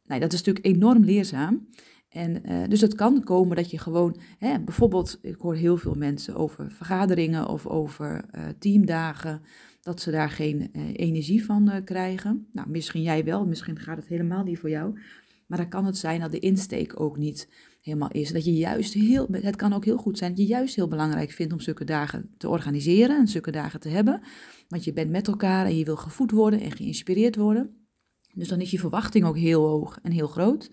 Nou, 0.04 0.20
dat 0.20 0.34
is 0.34 0.44
natuurlijk 0.44 0.76
enorm 0.76 1.04
leerzaam. 1.04 1.68
En 2.12 2.52
uh, 2.52 2.68
dus 2.68 2.82
het 2.82 2.96
kan 2.96 3.24
komen 3.24 3.56
dat 3.56 3.72
je 3.72 3.78
gewoon, 3.78 4.20
hè, 4.38 4.60
bijvoorbeeld, 4.60 5.20
ik 5.22 5.38
hoor 5.38 5.56
heel 5.56 5.78
veel 5.78 5.96
mensen 5.96 6.36
over 6.36 6.72
vergaderingen 6.72 7.48
of 7.48 7.68
over 7.68 8.26
uh, 8.36 8.44
teamdagen, 8.60 9.42
dat 9.82 10.02
ze 10.02 10.12
daar 10.12 10.30
geen 10.30 10.70
uh, 10.74 10.84
energie 10.94 11.46
van 11.46 11.82
krijgen. 11.84 12.48
Nou, 12.52 12.70
misschien 12.70 13.02
jij 13.02 13.24
wel, 13.24 13.46
misschien 13.46 13.80
gaat 13.80 13.98
het 13.98 14.08
helemaal 14.08 14.44
niet 14.44 14.60
voor 14.60 14.70
jou. 14.70 15.00
Maar 15.48 15.58
dan 15.58 15.70
kan 15.70 15.86
het 15.86 15.98
zijn 15.98 16.20
dat 16.20 16.32
de 16.32 16.40
insteek 16.40 17.00
ook 17.00 17.18
niet 17.18 17.50
helemaal 17.82 18.12
is. 18.12 18.32
Dat 18.32 18.46
je 18.46 18.54
juist 18.54 18.94
heel, 18.94 19.28
het 19.32 19.56
kan 19.56 19.74
ook 19.74 19.86
heel 19.86 19.98
goed 19.98 20.18
zijn 20.18 20.32
dat 20.32 20.40
je 20.40 20.46
juist 20.46 20.76
heel 20.76 20.88
belangrijk 20.88 21.32
vindt 21.32 21.54
om 21.54 21.60
zulke 21.60 21.84
dagen 21.84 22.30
te 22.38 22.50
organiseren 22.50 23.20
en 23.20 23.28
zulke 23.28 23.52
dagen 23.52 23.80
te 23.80 23.90
hebben. 23.90 24.22
Want 24.68 24.84
je 24.84 24.94
bent 24.94 25.12
met 25.12 25.28
elkaar 25.28 25.66
en 25.66 25.78
je 25.78 25.86
wil 25.86 25.96
gevoed 25.96 26.32
worden 26.32 26.62
en 26.62 26.72
geïnspireerd 26.72 27.36
worden. 27.36 27.88
Dus 28.34 28.48
dan 28.48 28.62
is 28.62 28.72
je 28.72 28.80
verwachting 28.80 29.26
ook 29.26 29.38
heel 29.38 29.68
hoog 29.68 30.00
en 30.02 30.12
heel 30.12 30.28
groot. 30.28 30.72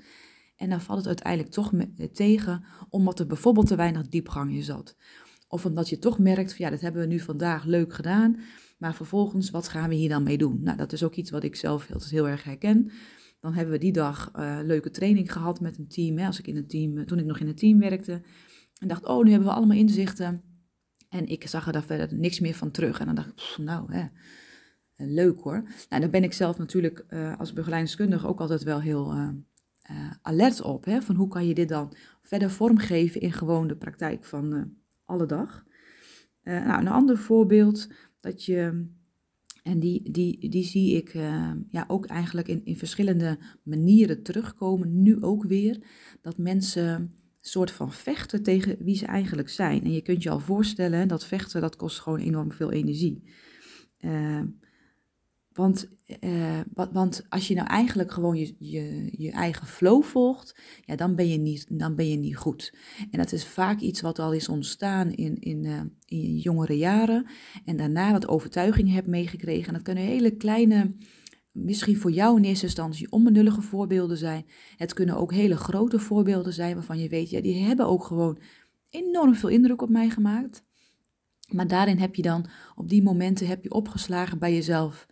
En 0.58 0.70
dan 0.70 0.80
valt 0.80 0.98
het 0.98 1.06
uiteindelijk 1.06 1.52
toch 1.52 1.72
tegen, 2.12 2.64
omdat 2.88 3.18
er 3.18 3.26
bijvoorbeeld 3.26 3.66
te 3.66 3.76
weinig 3.76 4.08
diepgang 4.08 4.52
in 4.52 4.62
zat. 4.62 4.96
Of 5.48 5.64
omdat 5.64 5.88
je 5.88 5.98
toch 5.98 6.18
merkt, 6.18 6.54
van, 6.54 6.64
ja, 6.64 6.70
dat 6.70 6.80
hebben 6.80 7.00
we 7.00 7.06
nu 7.06 7.18
vandaag 7.18 7.64
leuk 7.64 7.94
gedaan, 7.94 8.40
maar 8.78 8.94
vervolgens, 8.94 9.50
wat 9.50 9.68
gaan 9.68 9.88
we 9.88 9.94
hier 9.94 10.08
dan 10.08 10.22
mee 10.22 10.38
doen? 10.38 10.62
Nou, 10.62 10.76
dat 10.76 10.92
is 10.92 11.02
ook 11.02 11.14
iets 11.14 11.30
wat 11.30 11.44
ik 11.44 11.56
zelf 11.56 11.86
heel, 11.86 12.00
heel 12.08 12.28
erg 12.28 12.44
herken. 12.44 12.90
Dan 13.40 13.54
hebben 13.54 13.72
we 13.74 13.80
die 13.80 13.92
dag 13.92 14.30
uh, 14.36 14.58
leuke 14.62 14.90
training 14.90 15.32
gehad 15.32 15.60
met 15.60 15.78
een 15.78 15.88
team. 15.88 16.18
Hè, 16.18 16.26
als 16.26 16.38
ik 16.38 16.46
in 16.46 16.56
een 16.56 16.66
team, 16.66 17.06
toen 17.06 17.18
ik 17.18 17.24
nog 17.24 17.38
in 17.38 17.48
een 17.48 17.54
team 17.54 17.78
werkte. 17.78 18.22
En 18.80 18.88
dacht, 18.88 19.06
oh, 19.06 19.24
nu 19.24 19.30
hebben 19.30 19.48
we 19.48 19.54
allemaal 19.54 19.76
inzichten. 19.76 20.42
En 21.08 21.26
ik 21.26 21.48
zag 21.48 21.66
er 21.66 21.72
daar 21.72 21.84
verder 21.84 22.18
niks 22.18 22.40
meer 22.40 22.54
van 22.54 22.70
terug. 22.70 23.00
En 23.00 23.06
dan 23.06 23.14
dacht 23.14 23.28
ik, 23.28 23.64
nou, 23.64 23.92
hè, 23.92 24.06
leuk 24.96 25.40
hoor. 25.40 25.62
Nou, 25.88 26.02
dan 26.02 26.10
ben 26.10 26.22
ik 26.22 26.32
zelf 26.32 26.58
natuurlijk 26.58 27.04
als 27.38 27.52
begeleidingskundige 27.52 28.26
ook 28.26 28.40
altijd 28.40 28.62
wel 28.62 28.80
heel 28.80 29.14
uh, 29.90 30.10
alert 30.22 30.62
op. 30.62 30.84
Hè, 30.84 31.02
van 31.02 31.14
hoe 31.14 31.28
kan 31.28 31.46
je 31.46 31.54
dit 31.54 31.68
dan 31.68 31.94
verder 32.22 32.50
vormgeven 32.50 33.20
in 33.20 33.32
gewoon 33.32 33.68
de 33.68 33.76
praktijk 33.76 34.24
van 34.24 34.76
alle 35.04 35.26
dag. 35.26 35.64
nou, 36.42 36.80
een 36.80 36.88
ander 36.88 37.18
voorbeeld 37.18 37.88
dat 38.20 38.44
je 38.44 38.86
en 39.62 39.78
die, 39.80 40.10
die, 40.10 40.48
die 40.50 40.64
zie 40.64 40.96
ik 40.96 41.12
ja, 41.70 41.84
ook 41.86 42.06
eigenlijk 42.06 42.48
in, 42.48 42.64
in 42.64 42.76
verschillende 42.76 43.38
manieren 43.62 44.22
terugkomen, 44.22 45.02
nu 45.02 45.22
ook 45.22 45.44
weer. 45.44 45.82
Dat 46.20 46.38
mensen 46.38 47.12
soort 47.40 47.70
van 47.70 47.92
vechten 47.92 48.42
tegen 48.42 48.76
wie 48.78 48.96
ze 48.96 49.06
eigenlijk 49.06 49.48
zijn. 49.48 49.84
En 49.84 49.92
je 49.92 50.02
kunt 50.02 50.22
je 50.22 50.30
al 50.30 50.40
voorstellen, 50.40 51.08
dat 51.08 51.26
vechten 51.26 51.60
dat 51.60 51.76
kost 51.76 52.00
gewoon 52.00 52.18
enorm 52.18 52.52
veel 52.52 52.72
energie. 52.72 53.22
Want, 55.58 55.88
uh, 56.20 56.60
want 56.92 57.26
als 57.28 57.48
je 57.48 57.54
nou 57.54 57.66
eigenlijk 57.66 58.12
gewoon 58.12 58.36
je, 58.36 58.54
je, 58.58 59.08
je 59.12 59.30
eigen 59.30 59.66
flow 59.66 60.02
volgt, 60.02 60.58
ja, 60.84 60.96
dan, 60.96 61.14
ben 61.14 61.28
je 61.28 61.38
niet, 61.38 61.78
dan 61.78 61.94
ben 61.94 62.08
je 62.08 62.16
niet 62.16 62.36
goed. 62.36 62.74
En 63.10 63.18
dat 63.18 63.32
is 63.32 63.46
vaak 63.46 63.80
iets 63.80 64.00
wat 64.00 64.18
al 64.18 64.32
is 64.32 64.48
ontstaan 64.48 65.12
in, 65.12 65.38
in, 65.38 65.64
uh, 65.64 65.80
in 66.04 66.36
jongere 66.36 66.76
jaren. 66.76 67.26
En 67.64 67.76
daarna 67.76 68.12
wat 68.12 68.28
overtuiging 68.28 68.92
hebt 68.92 69.06
meegekregen. 69.06 69.66
En 69.66 69.74
dat 69.74 69.82
kunnen 69.82 70.04
hele 70.04 70.36
kleine, 70.36 70.94
misschien 71.52 71.96
voor 71.96 72.10
jou 72.10 72.36
in 72.36 72.44
eerste 72.44 72.64
instantie 72.64 73.10
onbenullige 73.10 73.62
voorbeelden 73.62 74.16
zijn. 74.16 74.46
Het 74.76 74.92
kunnen 74.92 75.16
ook 75.16 75.32
hele 75.32 75.56
grote 75.56 75.98
voorbeelden 75.98 76.52
zijn 76.52 76.74
waarvan 76.74 76.98
je 76.98 77.08
weet, 77.08 77.30
ja, 77.30 77.40
die 77.40 77.64
hebben 77.64 77.86
ook 77.86 78.04
gewoon 78.04 78.38
enorm 78.90 79.34
veel 79.34 79.48
indruk 79.48 79.82
op 79.82 79.88
mij 79.88 80.10
gemaakt. 80.10 80.64
Maar 81.48 81.68
daarin 81.68 81.98
heb 81.98 82.14
je 82.14 82.22
dan, 82.22 82.46
op 82.74 82.88
die 82.88 83.02
momenten 83.02 83.46
heb 83.46 83.62
je 83.62 83.70
opgeslagen 83.72 84.38
bij 84.38 84.54
jezelf 84.54 85.06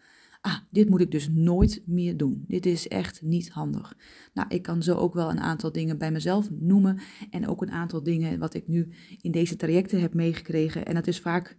ah, 0.47 0.57
dit 0.71 0.89
moet 0.89 1.01
ik 1.01 1.11
dus 1.11 1.29
nooit 1.29 1.83
meer 1.87 2.17
doen. 2.17 2.45
Dit 2.49 2.67
is 2.67 2.89
echt 2.89 3.23
niet 3.23 3.51
handig. 3.51 3.97
Nou, 4.35 4.49
ik 4.49 4.63
kan 4.63 4.83
zo 4.83 4.95
ook 4.95 5.15
wel 5.15 5.31
een 5.31 5.41
aantal 5.41 5.73
dingen 5.73 5.99
bij 5.99 6.13
mezelf 6.13 6.51
noemen 6.51 6.99
en 7.31 7.49
ook 7.49 7.63
een 7.63 7.71
aantal 7.71 8.03
dingen 8.03 8.39
wat 8.39 8.55
ik 8.55 8.69
nu 8.69 8.89
in 9.21 9.31
deze 9.31 9.57
trajecten 9.57 10.01
heb 10.01 10.15
meegekregen. 10.15 10.87
En 10.87 10.95
dat 10.95 11.07
is 11.07 11.21
vaak, 11.21 11.57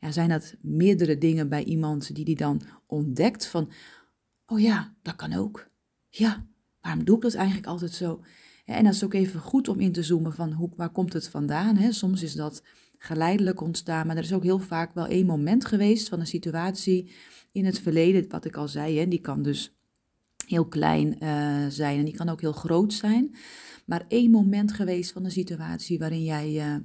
ja, 0.00 0.10
zijn 0.10 0.28
dat 0.28 0.54
meerdere 0.60 1.18
dingen 1.18 1.48
bij 1.48 1.64
iemand 1.64 2.14
die 2.14 2.24
die 2.24 2.36
dan 2.36 2.62
ontdekt 2.86 3.46
van, 3.46 3.70
oh 4.46 4.60
ja, 4.60 4.94
dat 5.02 5.16
kan 5.16 5.32
ook. 5.32 5.70
Ja, 6.08 6.46
waarom 6.80 7.04
doe 7.04 7.16
ik 7.16 7.22
dat 7.22 7.34
eigenlijk 7.34 7.66
altijd 7.66 7.92
zo? 7.92 8.24
En 8.64 8.84
dat 8.84 8.94
is 8.94 9.04
ook 9.04 9.14
even 9.14 9.40
goed 9.40 9.68
om 9.68 9.80
in 9.80 9.92
te 9.92 10.02
zoomen 10.02 10.32
van 10.32 10.52
hoe, 10.52 10.70
waar 10.76 10.92
komt 10.92 11.12
het 11.12 11.28
vandaan. 11.28 11.76
Hè? 11.76 11.92
Soms 11.92 12.22
is 12.22 12.34
dat 12.34 12.62
geleidelijk 12.98 13.60
ontstaan, 13.60 14.06
maar 14.06 14.16
er 14.16 14.22
is 14.22 14.32
ook 14.32 14.42
heel 14.42 14.58
vaak 14.58 14.94
wel 14.94 15.06
één 15.06 15.26
moment 15.26 15.64
geweest 15.64 16.08
van 16.08 16.20
een 16.20 16.26
situatie 16.26 17.12
in 17.54 17.64
het 17.64 17.80
verleden, 17.80 18.24
wat 18.28 18.44
ik 18.44 18.56
al 18.56 18.68
zei, 18.68 18.98
hè, 18.98 19.08
die 19.08 19.20
kan 19.20 19.42
dus 19.42 19.76
heel 20.46 20.68
klein 20.68 21.16
uh, 21.22 21.66
zijn 21.68 21.98
en 21.98 22.04
die 22.04 22.14
kan 22.14 22.28
ook 22.28 22.40
heel 22.40 22.52
groot 22.52 22.92
zijn. 22.92 23.34
Maar 23.86 24.04
één 24.08 24.30
moment 24.30 24.72
geweest 24.72 25.12
van 25.12 25.24
een 25.24 25.30
situatie 25.30 25.98
waarin 25.98 26.24
jij 26.24 26.50
uh, 26.52 26.76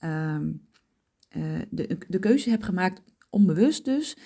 uh, 0.00 1.60
de, 1.70 1.98
de 2.08 2.18
keuze 2.18 2.50
hebt 2.50 2.64
gemaakt, 2.64 3.02
onbewust 3.30 3.84
dus, 3.84 4.16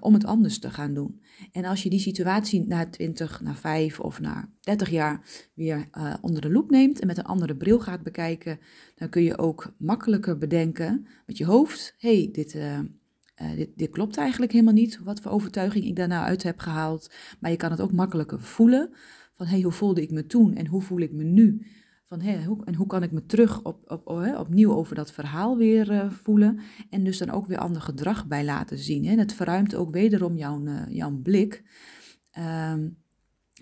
om 0.00 0.14
het 0.14 0.24
anders 0.24 0.58
te 0.58 0.70
gaan 0.70 0.94
doen. 0.94 1.22
En 1.52 1.64
als 1.64 1.82
je 1.82 1.90
die 1.90 2.00
situatie 2.00 2.66
na 2.66 2.88
20, 2.90 3.40
na 3.40 3.54
5 3.54 4.00
of 4.00 4.20
na 4.20 4.52
30 4.60 4.90
jaar 4.90 5.48
weer 5.54 5.88
onder 6.20 6.40
de 6.40 6.50
loep 6.50 6.70
neemt 6.70 7.00
en 7.00 7.06
met 7.06 7.18
een 7.18 7.24
andere 7.24 7.56
bril 7.56 7.80
gaat 7.80 8.02
bekijken, 8.02 8.58
dan 8.94 9.08
kun 9.08 9.22
je 9.22 9.38
ook 9.38 9.74
makkelijker 9.78 10.38
bedenken 10.38 11.06
met 11.26 11.38
je 11.38 11.44
hoofd, 11.44 11.94
hey, 11.98 12.28
dit 12.32 12.54
uh, 12.54 12.78
dit, 13.56 13.70
dit, 13.76 13.90
klopt 13.90 14.16
eigenlijk 14.16 14.52
helemaal 14.52 14.74
niet, 14.74 14.98
wat 14.98 15.20
voor 15.20 15.30
overtuiging 15.30 15.84
ik 15.84 15.96
daar 15.96 16.08
nou 16.08 16.24
uit 16.24 16.42
heb 16.42 16.58
gehaald. 16.58 17.14
Maar 17.40 17.50
je 17.50 17.56
kan 17.56 17.70
het 17.70 17.80
ook 17.80 17.92
makkelijker 17.92 18.40
voelen. 18.40 18.90
Van 19.34 19.46
hey, 19.46 19.60
hoe 19.60 19.72
voelde 19.72 20.02
ik 20.02 20.10
me 20.10 20.26
toen 20.26 20.54
en 20.54 20.66
hoe 20.66 20.82
voel 20.82 21.00
ik 21.00 21.12
me 21.12 21.24
nu? 21.24 21.66
Van, 22.04 22.20
hey, 22.20 22.44
hoe, 22.44 22.64
en 22.64 22.74
hoe 22.74 22.86
kan 22.86 23.02
ik 23.02 23.12
me 23.12 23.26
terug 23.26 23.62
op, 23.62 23.90
op, 23.90 24.06
op, 24.06 24.34
opnieuw 24.38 24.72
over 24.72 24.94
dat 24.94 25.12
verhaal 25.12 25.56
weer 25.56 25.90
uh, 25.90 26.10
voelen? 26.10 26.60
En 26.90 27.04
dus 27.04 27.18
dan 27.18 27.30
ook 27.30 27.46
weer 27.46 27.58
ander 27.58 27.82
gedrag 27.82 28.26
bij 28.26 28.44
laten 28.44 28.78
zien. 28.78 29.04
Hè? 29.04 29.12
En 29.12 29.18
het 29.18 29.32
verruimt 29.32 29.74
ook 29.74 29.92
wederom 29.92 30.36
jouw, 30.36 30.64
uh, 30.64 30.82
jouw 30.88 31.10
blik. 31.10 31.62
Um, 32.38 32.98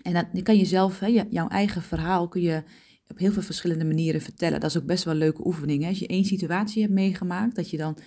en 0.01 0.13
dat, 0.13 0.43
kan 0.43 0.57
je 0.57 0.65
zelf, 0.65 0.99
hè, 0.99 1.23
jouw 1.29 1.47
eigen 1.47 1.81
verhaal 1.81 2.27
kun 2.27 2.41
je 2.41 2.63
op 3.07 3.17
heel 3.17 3.31
veel 3.31 3.41
verschillende 3.41 3.85
manieren 3.85 4.21
vertellen. 4.21 4.59
Dat 4.59 4.69
is 4.69 4.77
ook 4.77 4.85
best 4.85 5.03
wel 5.03 5.13
een 5.13 5.19
leuke 5.19 5.45
oefening. 5.45 5.81
Hè? 5.81 5.89
Als 5.89 5.99
je 5.99 6.07
één 6.07 6.25
situatie 6.25 6.81
hebt 6.81 6.93
meegemaakt, 6.93 7.55
dat 7.55 7.69
je 7.69 7.77
dan 7.77 7.97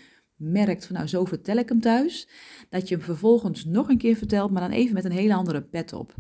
merkt 0.42 0.86
van 0.86 0.96
nou 0.96 1.08
zo 1.08 1.24
vertel 1.24 1.56
ik 1.56 1.68
hem 1.68 1.80
thuis, 1.80 2.28
dat 2.70 2.88
je 2.88 2.94
hem 2.94 3.04
vervolgens 3.04 3.64
nog 3.64 3.88
een 3.88 3.98
keer 3.98 4.16
vertelt, 4.16 4.50
maar 4.50 4.60
dan 4.62 4.70
even 4.70 4.94
met 4.94 5.04
een 5.04 5.10
hele 5.10 5.34
andere 5.34 5.62
pet 5.62 5.92
op. 5.92 6.14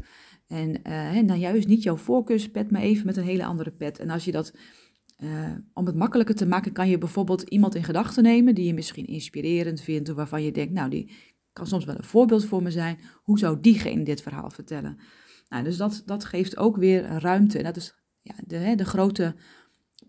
En, 0.46 0.80
uh, 0.86 1.16
en 1.16 1.26
dan 1.26 1.38
juist 1.38 1.68
niet 1.68 1.82
jouw 1.82 1.96
voorkeurspet, 1.96 2.70
maar 2.70 2.82
even 2.82 3.06
met 3.06 3.16
een 3.16 3.24
hele 3.24 3.44
andere 3.44 3.70
pet. 3.70 3.98
En 3.98 4.10
als 4.10 4.24
je 4.24 4.32
dat, 4.32 4.54
uh, 5.18 5.50
om 5.74 5.86
het 5.86 5.94
makkelijker 5.94 6.34
te 6.34 6.46
maken, 6.46 6.72
kan 6.72 6.88
je 6.88 6.98
bijvoorbeeld 6.98 7.42
iemand 7.42 7.74
in 7.74 7.84
gedachten 7.84 8.22
nemen 8.22 8.54
die 8.54 8.66
je 8.66 8.74
misschien 8.74 9.06
inspirerend 9.06 9.80
vindt, 9.80 10.08
of 10.08 10.16
waarvan 10.16 10.42
je 10.42 10.52
denkt, 10.52 10.72
nou 10.72 10.90
die 10.90 11.12
kan 11.52 11.66
soms 11.66 11.84
wel 11.84 11.96
een 11.96 12.04
voorbeeld 12.04 12.44
voor 12.44 12.62
me 12.62 12.70
zijn. 12.70 12.98
Hoe 13.22 13.38
zou 13.38 13.60
diegene 13.60 14.04
dit 14.04 14.22
verhaal 14.22 14.50
vertellen? 14.50 14.98
Nou, 15.48 15.64
dus 15.64 15.76
dat, 15.76 16.02
dat 16.06 16.24
geeft 16.24 16.56
ook 16.56 16.76
weer 16.76 17.02
ruimte. 17.02 17.58
En 17.58 17.64
dat 17.64 17.76
is 17.76 17.94
ja, 18.20 18.34
de, 18.46 18.74
de 18.76 18.84
grote 18.84 19.34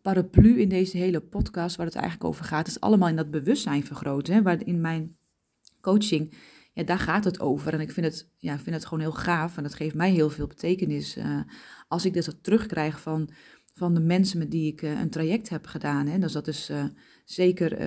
paraplu 0.03 0.59
in 0.59 0.69
deze 0.69 0.97
hele 0.97 1.19
podcast, 1.19 1.75
waar 1.75 1.85
het 1.85 1.95
eigenlijk 1.95 2.25
over 2.25 2.45
gaat, 2.45 2.67
is 2.67 2.79
allemaal 2.79 3.09
in 3.09 3.15
dat 3.15 3.31
bewustzijn 3.31 3.85
vergroten. 3.85 4.33
Hè, 4.33 4.41
waar 4.41 4.65
in 4.65 4.81
mijn 4.81 5.17
coaching, 5.81 6.33
ja, 6.73 6.83
daar 6.83 6.99
gaat 6.99 7.23
het 7.23 7.39
over. 7.39 7.73
En 7.73 7.79
ik 7.79 7.91
vind 7.91 8.05
het, 8.05 8.29
ja, 8.37 8.59
vind 8.59 8.75
het 8.75 8.85
gewoon 8.85 8.99
heel 8.99 9.11
gaaf 9.11 9.57
en 9.57 9.63
dat 9.63 9.73
geeft 9.73 9.95
mij 9.95 10.11
heel 10.11 10.29
veel 10.29 10.47
betekenis. 10.47 11.17
Uh, 11.17 11.39
als 11.87 12.05
ik 12.05 12.13
dit 12.13 12.35
terugkrijg 12.41 13.01
van, 13.01 13.29
van 13.73 13.93
de 13.93 13.99
mensen 13.99 14.37
met 14.37 14.51
die 14.51 14.71
ik 14.71 14.81
uh, 14.81 14.99
een 14.99 15.09
traject 15.09 15.49
heb 15.49 15.65
gedaan. 15.65 16.07
Hè, 16.07 16.19
dus 16.19 16.31
dat 16.31 16.47
is 16.47 16.69
uh, 16.69 16.85
zeker 17.25 17.77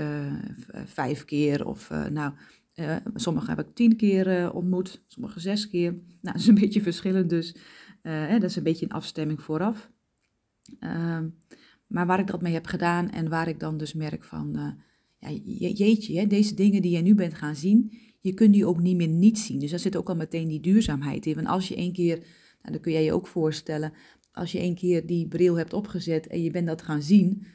vijf 0.84 1.24
keer 1.24 1.66
of 1.66 1.90
nou... 2.10 2.32
sommige 3.14 3.50
heb 3.50 3.58
ik 3.58 3.74
tien 3.74 3.96
keer 3.96 4.52
ontmoet, 4.52 5.02
sommige 5.06 5.40
zes 5.40 5.68
keer. 5.68 5.90
Nou, 5.90 6.02
dat 6.20 6.34
is 6.34 6.46
een 6.46 6.54
beetje 6.54 6.82
verschillend 6.82 7.30
dus. 7.30 7.56
Hè, 8.02 8.38
dat 8.38 8.50
is 8.50 8.56
een 8.56 8.62
beetje 8.62 8.84
een 8.84 8.92
afstemming 8.92 9.42
vooraf. 9.42 9.90
Ehm, 10.80 11.28
maar 11.86 12.06
waar 12.06 12.20
ik 12.20 12.26
dat 12.26 12.42
mee 12.42 12.52
heb 12.52 12.66
gedaan 12.66 13.10
en 13.10 13.28
waar 13.28 13.48
ik 13.48 13.60
dan 13.60 13.76
dus 13.76 13.94
merk 13.94 14.24
van, 14.24 14.56
uh, 14.56 14.70
ja, 15.18 15.70
jeetje, 15.70 16.18
hè, 16.18 16.26
deze 16.26 16.54
dingen 16.54 16.82
die 16.82 16.90
jij 16.90 17.02
nu 17.02 17.14
bent 17.14 17.34
gaan 17.34 17.56
zien, 17.56 17.98
je 18.20 18.34
kunt 18.34 18.52
die 18.52 18.66
ook 18.66 18.80
niet 18.80 18.96
meer 18.96 19.08
niet 19.08 19.38
zien. 19.38 19.58
Dus 19.58 19.70
daar 19.70 19.78
zit 19.78 19.96
ook 19.96 20.08
al 20.08 20.16
meteen 20.16 20.48
die 20.48 20.60
duurzaamheid 20.60 21.26
in. 21.26 21.34
Want 21.34 21.46
als 21.46 21.68
je 21.68 21.76
één 21.76 21.92
keer, 21.92 22.16
nou, 22.16 22.72
dan 22.72 22.80
kun 22.80 22.92
jij 22.92 23.04
je 23.04 23.12
ook 23.12 23.26
voorstellen, 23.26 23.92
als 24.32 24.52
je 24.52 24.58
één 24.58 24.74
keer 24.74 25.06
die 25.06 25.28
bril 25.28 25.54
hebt 25.54 25.72
opgezet 25.72 26.26
en 26.26 26.42
je 26.42 26.50
bent 26.50 26.66
dat 26.66 26.82
gaan 26.82 27.02
zien, 27.02 27.46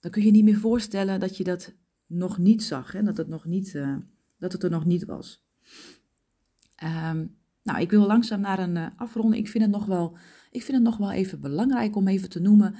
dan 0.00 0.10
kun 0.10 0.22
je 0.22 0.30
niet 0.30 0.44
meer 0.44 0.58
voorstellen 0.58 1.20
dat 1.20 1.36
je 1.36 1.44
dat 1.44 1.74
nog 2.06 2.38
niet 2.38 2.62
zag, 2.62 2.92
hè, 2.92 3.02
dat, 3.02 3.16
het 3.16 3.28
nog 3.28 3.44
niet, 3.44 3.74
uh, 3.74 3.96
dat 4.38 4.52
het 4.52 4.62
er 4.62 4.70
nog 4.70 4.84
niet 4.84 5.04
was. 5.04 5.46
Ehm, 6.74 7.26
nou, 7.62 7.80
ik 7.80 7.90
wil 7.90 8.06
langzaam 8.06 8.40
naar 8.40 8.58
een 8.58 8.76
uh, 8.76 8.86
afronden. 8.96 9.38
Ik 9.38 9.48
vind, 9.48 9.64
het 9.64 9.72
nog 9.72 9.86
wel, 9.86 10.16
ik 10.50 10.62
vind 10.62 10.76
het 10.76 10.86
nog 10.86 10.96
wel 10.96 11.12
even 11.12 11.40
belangrijk 11.40 11.96
om 11.96 12.08
even 12.08 12.28
te 12.28 12.40
noemen. 12.40 12.74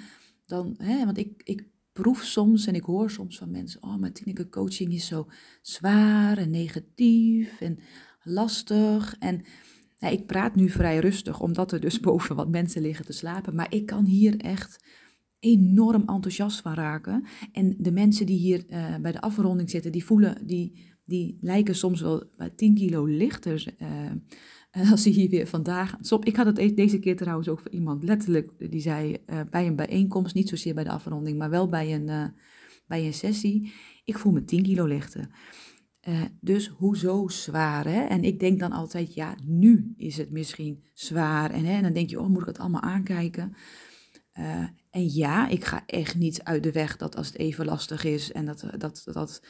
Dan, 0.49 0.75
hè, 0.79 1.05
want 1.05 1.19
ik, 1.19 1.43
ik 1.45 1.69
proef 1.93 2.23
soms 2.23 2.67
en 2.67 2.75
ik 2.75 2.83
hoor 2.83 3.11
soms 3.11 3.39
van 3.39 3.51
mensen: 3.51 3.83
Oh, 3.83 3.97
maar 3.97 4.13
Tineke, 4.13 4.49
coaching 4.49 4.93
is 4.93 5.07
zo 5.07 5.27
zwaar 5.63 6.39
en 6.39 6.51
negatief 6.51 7.61
en 7.61 7.79
lastig. 8.23 9.17
En 9.19 9.43
ik 9.99 10.27
praat 10.27 10.55
nu 10.55 10.69
vrij 10.69 10.99
rustig, 10.99 11.41
omdat 11.41 11.73
er 11.73 11.81
dus 11.81 12.01
boven 12.09 12.37
wat 12.37 12.49
mensen 12.49 12.83
liggen 12.83 13.05
te 13.05 13.13
slapen. 13.13 13.55
Maar 13.55 13.75
ik 13.75 13.87
kan 13.87 14.05
hier 14.05 14.37
echt 14.37 14.85
enorm 15.39 16.03
enthousiast 16.07 16.61
van 16.61 16.75
raken. 16.75 17.25
En 17.53 17.75
de 17.79 17.93
mensen 17.93 18.27
die 18.27 18.39
hier 18.39 18.65
uh, 18.69 18.97
bij 18.97 19.13
de 19.13 19.21
afronding 19.21 19.71
zitten, 19.71 19.93
die 19.93 20.05
voelen, 20.05 20.47
die, 20.47 20.97
die 21.05 21.39
lijken 21.41 21.75
soms 21.75 22.01
wel 22.01 22.31
10 22.57 22.75
kilo 22.75 23.05
lichter. 23.05 23.75
Uh, 23.79 24.11
als 24.91 25.03
ze 25.03 25.09
hier 25.09 25.31
weer 25.31 25.47
vandaag. 25.47 25.97
Stop, 26.01 26.25
ik 26.25 26.37
had 26.37 26.47
het 26.47 26.59
e-, 26.59 26.75
deze 26.75 26.99
keer 26.99 27.17
trouwens 27.17 27.49
ook 27.49 27.61
voor 27.61 27.71
iemand 27.71 28.03
letterlijk. 28.03 28.71
Die 28.71 28.81
zei 28.81 29.17
uh, 29.27 29.41
bij 29.51 29.67
een 29.67 29.77
bijeenkomst, 29.77 30.35
niet 30.35 30.49
zozeer 30.49 30.75
bij 30.75 30.85
de 30.85 30.91
afronding, 30.91 31.39
maar 31.39 31.51
wel 31.51 31.69
bij 31.69 31.95
een, 31.95 32.35
bij 32.87 33.07
een 33.07 33.15
sessie. 33.15 33.73
Ik 34.05 34.19
voel 34.19 34.33
me 34.33 34.45
10 34.45 34.63
kilo 34.63 34.85
lichter. 34.85 35.29
Dus 36.41 36.69
hoezo 36.69 37.29
zwaar? 37.29 37.85
Hè? 37.85 38.01
En 38.01 38.23
ik 38.23 38.41
denk 38.41 38.61
dan 38.61 38.73
altijd, 38.73 39.15
ja, 39.15 39.35
nu 39.45 39.95
is 39.97 40.17
het 40.17 40.31
misschien 40.31 40.85
zwaar. 40.95 41.51
En, 41.51 41.65
hè, 41.65 41.77
en 41.77 41.83
dan 41.83 41.93
denk 41.93 42.11
je, 42.11 42.21
oh, 42.21 42.29
moet 42.29 42.41
ik 42.41 42.47
het 42.47 42.59
allemaal 42.59 42.81
aankijken? 42.81 43.57
En 44.91 45.13
ja, 45.13 45.49
ik 45.49 45.65
ga 45.65 45.87
echt 45.87 46.17
niet 46.17 46.43
uit 46.43 46.63
de 46.63 46.73
weg 46.73 46.97
dat 46.97 47.17
als 47.17 47.27
het 47.27 47.37
even 47.37 47.65
lastig 47.65 48.05
is. 48.05 48.33
En 48.33 48.45
dat, 48.45 48.65
dat, 48.79 49.03
dat, 49.05 49.43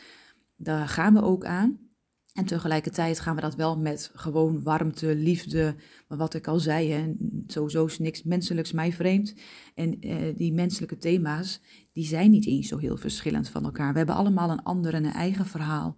daar 0.56 0.88
gaan 0.88 1.14
we 1.14 1.22
ook 1.22 1.44
aan. 1.44 1.87
En 2.32 2.44
tegelijkertijd 2.44 3.20
gaan 3.20 3.34
we 3.34 3.40
dat 3.40 3.54
wel 3.54 3.78
met 3.78 4.10
gewoon 4.14 4.62
warmte, 4.62 5.14
liefde. 5.14 5.74
Maar 6.08 6.18
wat 6.18 6.34
ik 6.34 6.46
al 6.46 6.58
zei, 6.58 6.90
hè, 6.90 7.12
sowieso 7.46 7.84
is 7.84 7.98
niks 7.98 8.22
menselijks 8.22 8.72
mij 8.72 8.92
vreemd. 8.92 9.34
En 9.74 10.06
uh, 10.06 10.36
die 10.36 10.52
menselijke 10.52 10.96
thema's, 10.96 11.60
die 11.92 12.06
zijn 12.06 12.30
niet 12.30 12.46
eens 12.46 12.68
zo 12.68 12.78
heel 12.78 12.96
verschillend 12.96 13.48
van 13.48 13.64
elkaar. 13.64 13.90
We 13.92 13.98
hebben 13.98 14.16
allemaal 14.16 14.50
een 14.50 14.62
ander 14.62 14.94
en 14.94 15.04
een 15.04 15.12
eigen 15.12 15.46
verhaal. 15.46 15.96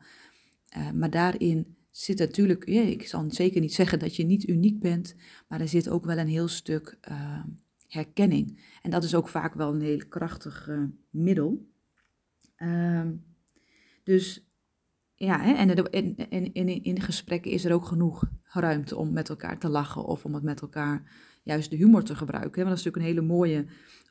Uh, 0.76 0.90
maar 0.90 1.10
daarin 1.10 1.76
zit 1.90 2.18
natuurlijk, 2.18 2.68
ja, 2.68 2.82
ik 2.82 3.06
zal 3.06 3.30
zeker 3.30 3.60
niet 3.60 3.74
zeggen 3.74 3.98
dat 3.98 4.16
je 4.16 4.24
niet 4.24 4.48
uniek 4.48 4.80
bent, 4.80 5.14
maar 5.48 5.60
er 5.60 5.68
zit 5.68 5.88
ook 5.88 6.04
wel 6.04 6.18
een 6.18 6.28
heel 6.28 6.48
stuk 6.48 6.98
uh, 7.10 7.44
herkenning. 7.86 8.60
En 8.82 8.90
dat 8.90 9.04
is 9.04 9.14
ook 9.14 9.28
vaak 9.28 9.54
wel 9.54 9.72
een 9.72 9.80
heel 9.80 10.06
krachtig 10.08 10.68
uh, 10.68 10.82
middel. 11.10 11.68
Ehm, 12.56 13.12
dus 14.04 14.49
ja, 15.24 15.40
hè, 15.40 15.52
en, 15.52 15.90
in, 15.90 16.16
in, 16.30 16.52
in, 16.52 16.82
in 16.82 17.00
gesprekken 17.00 17.50
is 17.50 17.64
er 17.64 17.72
ook 17.72 17.84
genoeg 17.84 18.30
ruimte 18.44 18.96
om 18.96 19.12
met 19.12 19.28
elkaar 19.28 19.58
te 19.58 19.68
lachen 19.68 20.04
of 20.04 20.24
om 20.24 20.34
het 20.34 20.42
met 20.42 20.60
elkaar 20.60 21.12
juist 21.42 21.70
de 21.70 21.76
humor 21.76 22.02
te 22.02 22.14
gebruiken. 22.14 22.60
Hè? 22.60 22.68
Want 22.68 22.68
dat 22.68 22.78
is 22.78 22.84
natuurlijk 22.84 23.04
een 23.04 23.22
hele 23.22 23.34
mooie, 23.34 23.66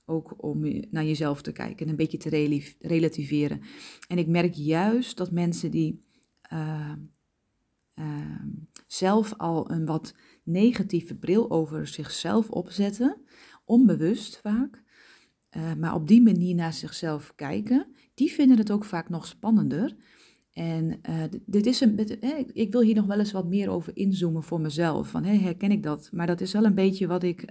ook 0.06 0.44
om 0.44 0.62
naar 0.90 1.04
jezelf 1.04 1.42
te 1.42 1.52
kijken 1.52 1.86
en 1.86 1.92
een 1.92 1.96
beetje 1.96 2.18
te 2.18 2.74
relativeren. 2.80 3.62
En 4.08 4.18
ik 4.18 4.28
merk 4.28 4.54
juist 4.54 5.18
dat 5.18 5.32
mensen 5.32 5.72
die 5.72 6.04
uh, 6.54 6.94
uh, 7.96 8.06
zelf 8.88 9.34
al 9.38 9.72
een 9.72 9.86
wat 9.86 10.16
negatieve 10.44 11.16
bril 11.16 11.52
over 11.52 11.88
zichzelf 11.88 12.50
opzetten, 12.50 13.22
onbewust 13.66 14.40
vaak, 14.40 14.84
uh, 15.58 15.74
maar 15.74 15.94
op 15.94 16.08
die 16.08 16.22
manier 16.22 16.56
naar 16.56 16.74
zichzelf 16.74 17.36
kijken, 17.36 17.88
die 18.14 18.32
vinden 18.32 18.58
het 18.58 18.72
ook 18.72 18.86
vaak 18.86 19.10
nog 19.10 19.28
spannender. 19.28 19.96
En 20.60 21.02
dit 21.46 21.66
is 21.66 21.82
een, 21.82 22.00
ik 22.54 22.72
wil 22.72 22.82
hier 22.82 22.96
nog 22.96 23.06
wel 23.06 23.20
eens 23.20 23.32
wat 23.32 23.48
meer 23.48 23.70
over 23.70 23.98
inzoomen 23.98 24.44
voor 24.44 24.62
mezelf. 24.62 25.10
Van, 25.10 25.24
herken 25.24 25.72
ik 25.72 25.84
dat? 25.84 26.10
Maar 26.12 26.28
dat 26.28 26.42
is 26.42 26.54
wel 26.54 26.66
een 26.66 26.76
beetje 26.76 27.08
wat 27.08 27.24
ik 27.24 27.46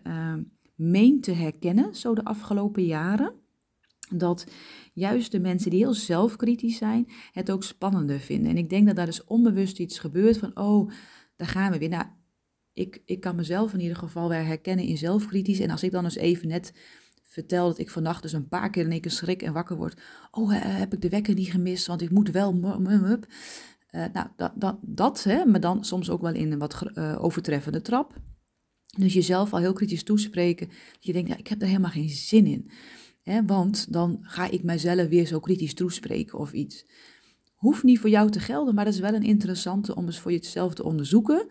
meen 0.75 1.21
te 1.21 1.33
herkennen, 1.33 1.95
zo 1.95 2.15
de 2.15 2.25
afgelopen 2.25 2.85
jaren 2.85 3.33
dat 4.11 4.47
juist 4.93 5.33
de 5.33 5.41
mensen 5.41 5.71
die 5.71 5.79
heel 5.79 5.95
zelfkritisch 5.95 6.77
zijn, 6.77 7.09
het 7.33 7.51
ook 7.51 7.65
spannender 7.65 8.21
vinden. 8.21 8.51
En 8.51 8.57
ik 8.57 8.71
denk 8.71 8.87
dat 8.87 8.97
daar 8.97 9.07
dus 9.07 9.25
onbewust 9.25 9.79
iets 9.79 9.99
gebeurt 9.99 10.39
van, 10.39 10.57
oh, 10.57 10.91
daar 11.37 11.49
gaan 11.49 11.73
we 11.73 11.79
weer. 11.79 11.89
Nou, 11.89 12.05
ik, 12.73 13.03
ik 13.05 13.21
kan 13.21 13.37
mezelf 13.37 13.73
in 13.73 13.81
ieder 13.81 13.97
geval 13.97 14.29
weer 14.29 14.45
herkennen 14.45 14.85
in 14.85 14.99
zelfkritisch. 14.99 15.61
En 15.61 15.71
als 15.71 15.83
ik 15.83 15.91
dan 15.91 16.05
eens 16.05 16.17
even 16.17 16.49
net 16.49 16.73
vertel 17.29 17.67
dat 17.67 17.79
ik 17.79 17.91
vannacht 17.91 18.23
dus 18.23 18.33
een 18.33 18.49
paar 18.49 18.71
keer 18.71 18.85
in 18.85 18.91
één 18.91 19.01
keer 19.01 19.11
schrik 19.11 19.43
en 19.43 19.53
wakker 19.53 19.77
word. 19.77 20.01
Oh, 20.31 20.51
heb 20.53 20.95
ik 20.95 21.01
de 21.01 21.09
wekker 21.09 21.35
niet 21.35 21.51
gemist, 21.51 21.87
want 21.87 22.03
ik 22.03 22.11
moet 22.11 22.31
wel... 22.31 22.55
Uh, 22.55 24.05
nou, 24.13 24.29
dat, 24.37 24.53
dat, 24.55 24.79
dat 24.81 25.25
hè, 25.25 25.45
maar 25.45 25.61
dan 25.61 25.85
soms 25.85 26.11
ook 26.11 26.21
wel 26.21 26.35
in 26.35 26.53
een 26.53 26.59
wat 26.59 26.83
uh, 26.95 27.25
overtreffende 27.25 27.83
trap. 27.83 28.15
Dus 28.99 29.13
jezelf 29.13 29.53
al 29.53 29.59
heel 29.59 29.73
kritisch 29.73 30.03
toespreken. 30.03 30.67
Dat 30.69 30.77
je 31.01 31.13
denkt, 31.13 31.29
ja, 31.29 31.37
ik 31.37 31.47
heb 31.47 31.61
er 31.61 31.67
helemaal 31.67 31.91
geen 31.91 32.09
zin 32.09 32.47
in 32.47 32.71
want 33.47 33.93
dan 33.93 34.19
ga 34.23 34.51
ik 34.51 34.63
mijzelf 34.63 35.09
weer 35.09 35.27
zo 35.27 35.41
kritisch 35.41 35.75
toespreken 35.75 36.39
of 36.39 36.53
iets. 36.53 36.87
Hoeft 37.55 37.83
niet 37.83 37.99
voor 37.99 38.11
jou 38.11 38.31
te 38.31 38.41
gelden, 38.41 38.75
maar 38.75 38.85
dat 38.85 38.95
is 38.95 39.01
wel 39.01 39.15
een 39.15 39.23
interessante 39.23 39.95
om 39.95 40.07
eens 40.07 40.19
voor 40.19 40.33
jezelf 40.33 40.75
te 40.75 40.85
onderzoeken. 40.85 41.47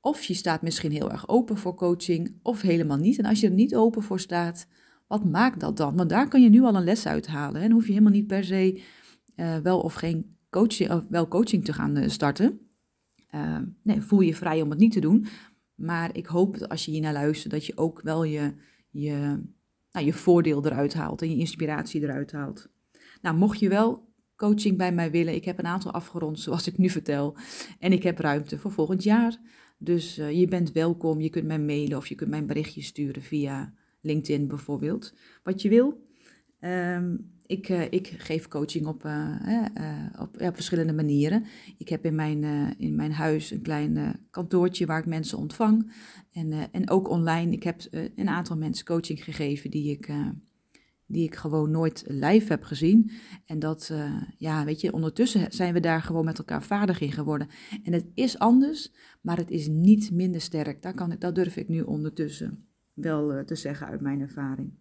Of 0.00 0.22
je 0.22 0.34
staat 0.34 0.62
misschien 0.62 0.92
heel 0.92 1.10
erg 1.10 1.28
open 1.28 1.56
voor 1.56 1.74
coaching, 1.74 2.38
of 2.42 2.60
helemaal 2.60 2.96
niet. 2.96 3.18
En 3.18 3.24
als 3.24 3.40
je 3.40 3.46
er 3.46 3.52
niet 3.52 3.76
open 3.76 4.02
voor 4.02 4.20
staat, 4.20 4.66
wat 5.06 5.24
maakt 5.24 5.60
dat 5.60 5.76
dan? 5.76 5.96
Want 5.96 6.08
daar 6.08 6.28
kan 6.28 6.42
je 6.42 6.48
nu 6.48 6.62
al 6.62 6.76
een 6.76 6.84
les 6.84 7.06
uithalen. 7.06 7.62
En 7.62 7.70
hoef 7.70 7.86
je 7.86 7.92
helemaal 7.92 8.12
niet 8.12 8.26
per 8.26 8.44
se 8.44 8.82
uh, 9.36 9.56
wel 9.56 9.80
of 9.80 9.94
geen 9.94 10.36
coaching, 10.50 10.90
of 10.90 11.04
wel 11.08 11.28
coaching 11.28 11.64
te 11.64 11.72
gaan 11.72 11.96
uh, 11.96 12.08
starten. 12.08 12.60
Uh, 13.34 13.58
nee, 13.82 14.00
voel 14.00 14.20
je 14.20 14.34
vrij 14.34 14.62
om 14.62 14.70
het 14.70 14.78
niet 14.78 14.92
te 14.92 15.00
doen. 15.00 15.26
Maar 15.74 16.16
ik 16.16 16.26
hoop 16.26 16.58
dat 16.58 16.68
als 16.68 16.84
je 16.84 16.90
hier 16.90 17.00
naar 17.00 17.12
luistert, 17.12 17.52
dat 17.52 17.66
je 17.66 17.76
ook 17.76 18.00
wel 18.02 18.24
je, 18.24 18.54
je 18.90 19.42
nou, 19.90 20.06
je 20.06 20.12
voordeel 20.12 20.66
eruit 20.66 20.94
haalt 20.94 21.22
en 21.22 21.30
je 21.30 21.36
inspiratie 21.36 22.02
eruit 22.02 22.32
haalt. 22.32 22.68
Nou, 23.22 23.36
mocht 23.36 23.58
je 23.58 23.68
wel 23.68 24.14
coaching 24.36 24.76
bij 24.76 24.92
mij 24.92 25.10
willen, 25.10 25.34
ik 25.34 25.44
heb 25.44 25.58
een 25.58 25.66
aantal 25.66 25.92
afgerond 25.92 26.40
zoals 26.40 26.66
ik 26.66 26.78
nu 26.78 26.88
vertel. 26.88 27.36
En 27.78 27.92
ik 27.92 28.02
heb 28.02 28.18
ruimte 28.18 28.58
voor 28.58 28.72
volgend 28.72 29.02
jaar. 29.02 29.38
Dus 29.78 30.18
uh, 30.18 30.30
je 30.30 30.46
bent 30.48 30.72
welkom, 30.72 31.20
je 31.20 31.30
kunt 31.30 31.46
mij 31.46 31.58
mailen 31.58 31.96
of 31.96 32.06
je 32.06 32.14
kunt 32.14 32.30
mij 32.30 32.38
een 32.38 32.46
berichtje 32.46 32.82
sturen 32.82 33.22
via 33.22 33.74
LinkedIn 34.06 34.48
bijvoorbeeld. 34.48 35.14
Wat 35.42 35.62
je 35.62 35.68
wil. 35.68 36.04
Um, 36.60 37.34
ik, 37.46 37.68
uh, 37.68 37.82
ik, 37.90 38.14
geef 38.18 38.48
coaching 38.48 38.86
op, 38.86 39.04
uh, 39.04 39.36
op, 40.20 40.34
ja, 40.38 40.48
op, 40.48 40.54
verschillende 40.54 40.92
manieren. 40.92 41.44
Ik 41.78 41.88
heb 41.88 42.04
in 42.04 42.14
mijn, 42.14 42.44
in 42.78 42.94
mijn 42.94 43.12
huis 43.12 43.50
een 43.50 43.62
klein 43.62 44.20
kantoortje 44.30 44.86
waar 44.86 44.98
ik 44.98 45.06
mensen 45.06 45.38
ontvang. 45.38 45.92
En, 46.32 46.72
en 46.72 46.90
ook 46.90 47.08
online. 47.08 47.52
Ik 47.52 47.62
heb 47.62 47.80
een 47.90 48.28
aantal 48.28 48.56
mensen 48.56 48.84
coaching 48.84 49.24
gegeven 49.24 49.70
die 49.70 49.90
ik, 49.90 50.10
die 51.06 51.24
ik 51.24 51.34
gewoon 51.34 51.70
nooit 51.70 52.04
live 52.06 52.48
heb 52.48 52.62
gezien. 52.62 53.10
En 53.46 53.58
dat, 53.58 53.92
ja, 54.38 54.64
weet 54.64 54.80
je, 54.80 54.92
ondertussen 54.92 55.52
zijn 55.52 55.74
we 55.74 55.80
daar 55.80 56.02
gewoon 56.02 56.24
met 56.24 56.38
elkaar 56.38 56.62
vaardig 56.62 57.00
in 57.00 57.12
geworden. 57.12 57.48
En 57.82 57.92
het 57.92 58.06
is 58.14 58.38
anders, 58.38 58.92
maar 59.20 59.36
het 59.36 59.50
is 59.50 59.68
niet 59.68 60.10
minder 60.10 60.40
sterk. 60.40 60.82
Daar 60.82 60.94
kan 60.94 61.12
ik, 61.12 61.20
dat 61.20 61.34
durf 61.34 61.56
ik 61.56 61.68
nu 61.68 61.80
ondertussen 61.80 62.65
wel 62.96 63.44
te 63.44 63.54
zeggen 63.54 63.86
uit 63.86 64.00
mijn 64.00 64.20
ervaring. 64.20 64.72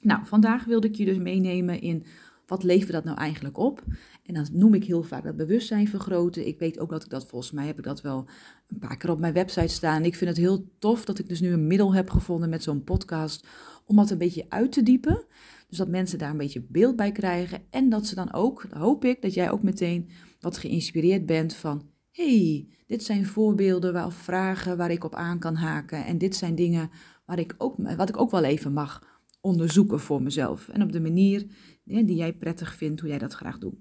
Nou, 0.00 0.26
vandaag 0.26 0.64
wilde 0.64 0.86
ik 0.86 0.94
je 0.94 1.04
dus 1.04 1.18
meenemen 1.18 1.80
in 1.80 2.04
wat 2.48 2.62
levert 2.62 2.92
dat 2.92 3.04
nou 3.04 3.18
eigenlijk 3.18 3.58
op? 3.58 3.84
En 4.24 4.34
dan 4.34 4.46
noem 4.52 4.74
ik 4.74 4.84
heel 4.84 5.02
vaak 5.02 5.24
dat 5.24 5.36
bewustzijn 5.36 5.88
vergroten. 5.88 6.46
Ik 6.46 6.58
weet 6.58 6.78
ook 6.78 6.90
dat 6.90 7.04
ik 7.04 7.10
dat, 7.10 7.26
volgens 7.26 7.52
mij 7.52 7.66
heb 7.66 7.78
ik 7.78 7.84
dat 7.84 8.00
wel 8.00 8.28
een 8.68 8.78
paar 8.78 8.96
keer 8.96 9.10
op 9.10 9.18
mijn 9.18 9.32
website 9.32 9.68
staan. 9.68 10.04
Ik 10.04 10.14
vind 10.14 10.30
het 10.30 10.38
heel 10.38 10.68
tof 10.78 11.04
dat 11.04 11.18
ik 11.18 11.28
dus 11.28 11.40
nu 11.40 11.52
een 11.52 11.66
middel 11.66 11.94
heb 11.94 12.10
gevonden 12.10 12.48
met 12.48 12.62
zo'n 12.62 12.84
podcast 12.84 13.46
om 13.84 13.96
dat 13.96 14.10
een 14.10 14.18
beetje 14.18 14.46
uit 14.48 14.72
te 14.72 14.82
diepen. 14.82 15.24
Dus 15.68 15.78
dat 15.78 15.88
mensen 15.88 16.18
daar 16.18 16.30
een 16.30 16.36
beetje 16.36 16.66
beeld 16.68 16.96
bij 16.96 17.12
krijgen. 17.12 17.60
En 17.70 17.88
dat 17.88 18.06
ze 18.06 18.14
dan 18.14 18.32
ook, 18.32 18.66
hoop 18.70 19.04
ik, 19.04 19.22
dat 19.22 19.34
jij 19.34 19.50
ook 19.50 19.62
meteen 19.62 20.08
wat 20.40 20.58
geïnspireerd 20.58 21.26
bent 21.26 21.54
van... 21.54 21.90
hey, 22.12 22.68
dit 22.86 23.04
zijn 23.04 23.26
voorbeelden 23.26 24.04
of 24.04 24.14
vragen 24.14 24.76
waar 24.76 24.90
ik 24.90 25.04
op 25.04 25.14
aan 25.14 25.38
kan 25.38 25.54
haken. 25.54 26.04
En 26.04 26.18
dit 26.18 26.36
zijn 26.36 26.54
dingen 26.54 26.90
waar 27.28 27.38
ik 27.38 27.54
ook, 27.58 27.76
wat 27.96 28.08
ik 28.08 28.16
ook 28.16 28.30
wel 28.30 28.44
even 28.44 28.72
mag 28.72 29.20
onderzoeken 29.40 30.00
voor 30.00 30.22
mezelf. 30.22 30.68
En 30.68 30.82
op 30.82 30.92
de 30.92 31.00
manier 31.00 31.46
die 31.84 32.14
jij 32.14 32.32
prettig 32.32 32.74
vindt, 32.74 33.00
hoe 33.00 33.08
jij 33.08 33.18
dat 33.18 33.32
graag 33.32 33.58
doet. 33.58 33.74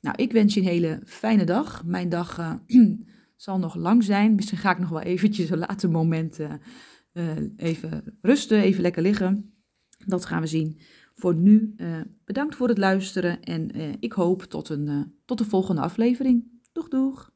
Nou, 0.00 0.16
ik 0.16 0.32
wens 0.32 0.54
je 0.54 0.60
een 0.60 0.66
hele 0.66 1.00
fijne 1.04 1.44
dag. 1.44 1.84
Mijn 1.84 2.08
dag 2.08 2.38
uh, 2.38 2.54
zal 3.36 3.58
nog 3.58 3.74
lang 3.74 4.04
zijn. 4.04 4.34
Misschien 4.34 4.58
ga 4.58 4.70
ik 4.70 4.78
nog 4.78 4.88
wel 4.88 5.00
eventjes 5.00 5.50
een 5.50 5.58
later 5.58 5.90
moment 5.90 6.40
uh, 7.12 7.36
even 7.56 8.18
rusten, 8.20 8.60
even 8.60 8.82
lekker 8.82 9.02
liggen. 9.02 9.52
Dat 10.06 10.24
gaan 10.24 10.40
we 10.40 10.46
zien. 10.46 10.80
Voor 11.14 11.34
nu 11.34 11.74
bedankt 12.24 12.54
voor 12.54 12.68
het 12.68 12.78
luisteren 12.78 13.42
en 13.42 13.70
ik 14.00 14.12
hoop 14.12 14.42
tot, 14.42 14.68
een, 14.68 15.14
tot 15.24 15.38
de 15.38 15.44
volgende 15.44 15.80
aflevering. 15.80 16.60
Doeg 16.72 16.88
doeg! 16.88 17.29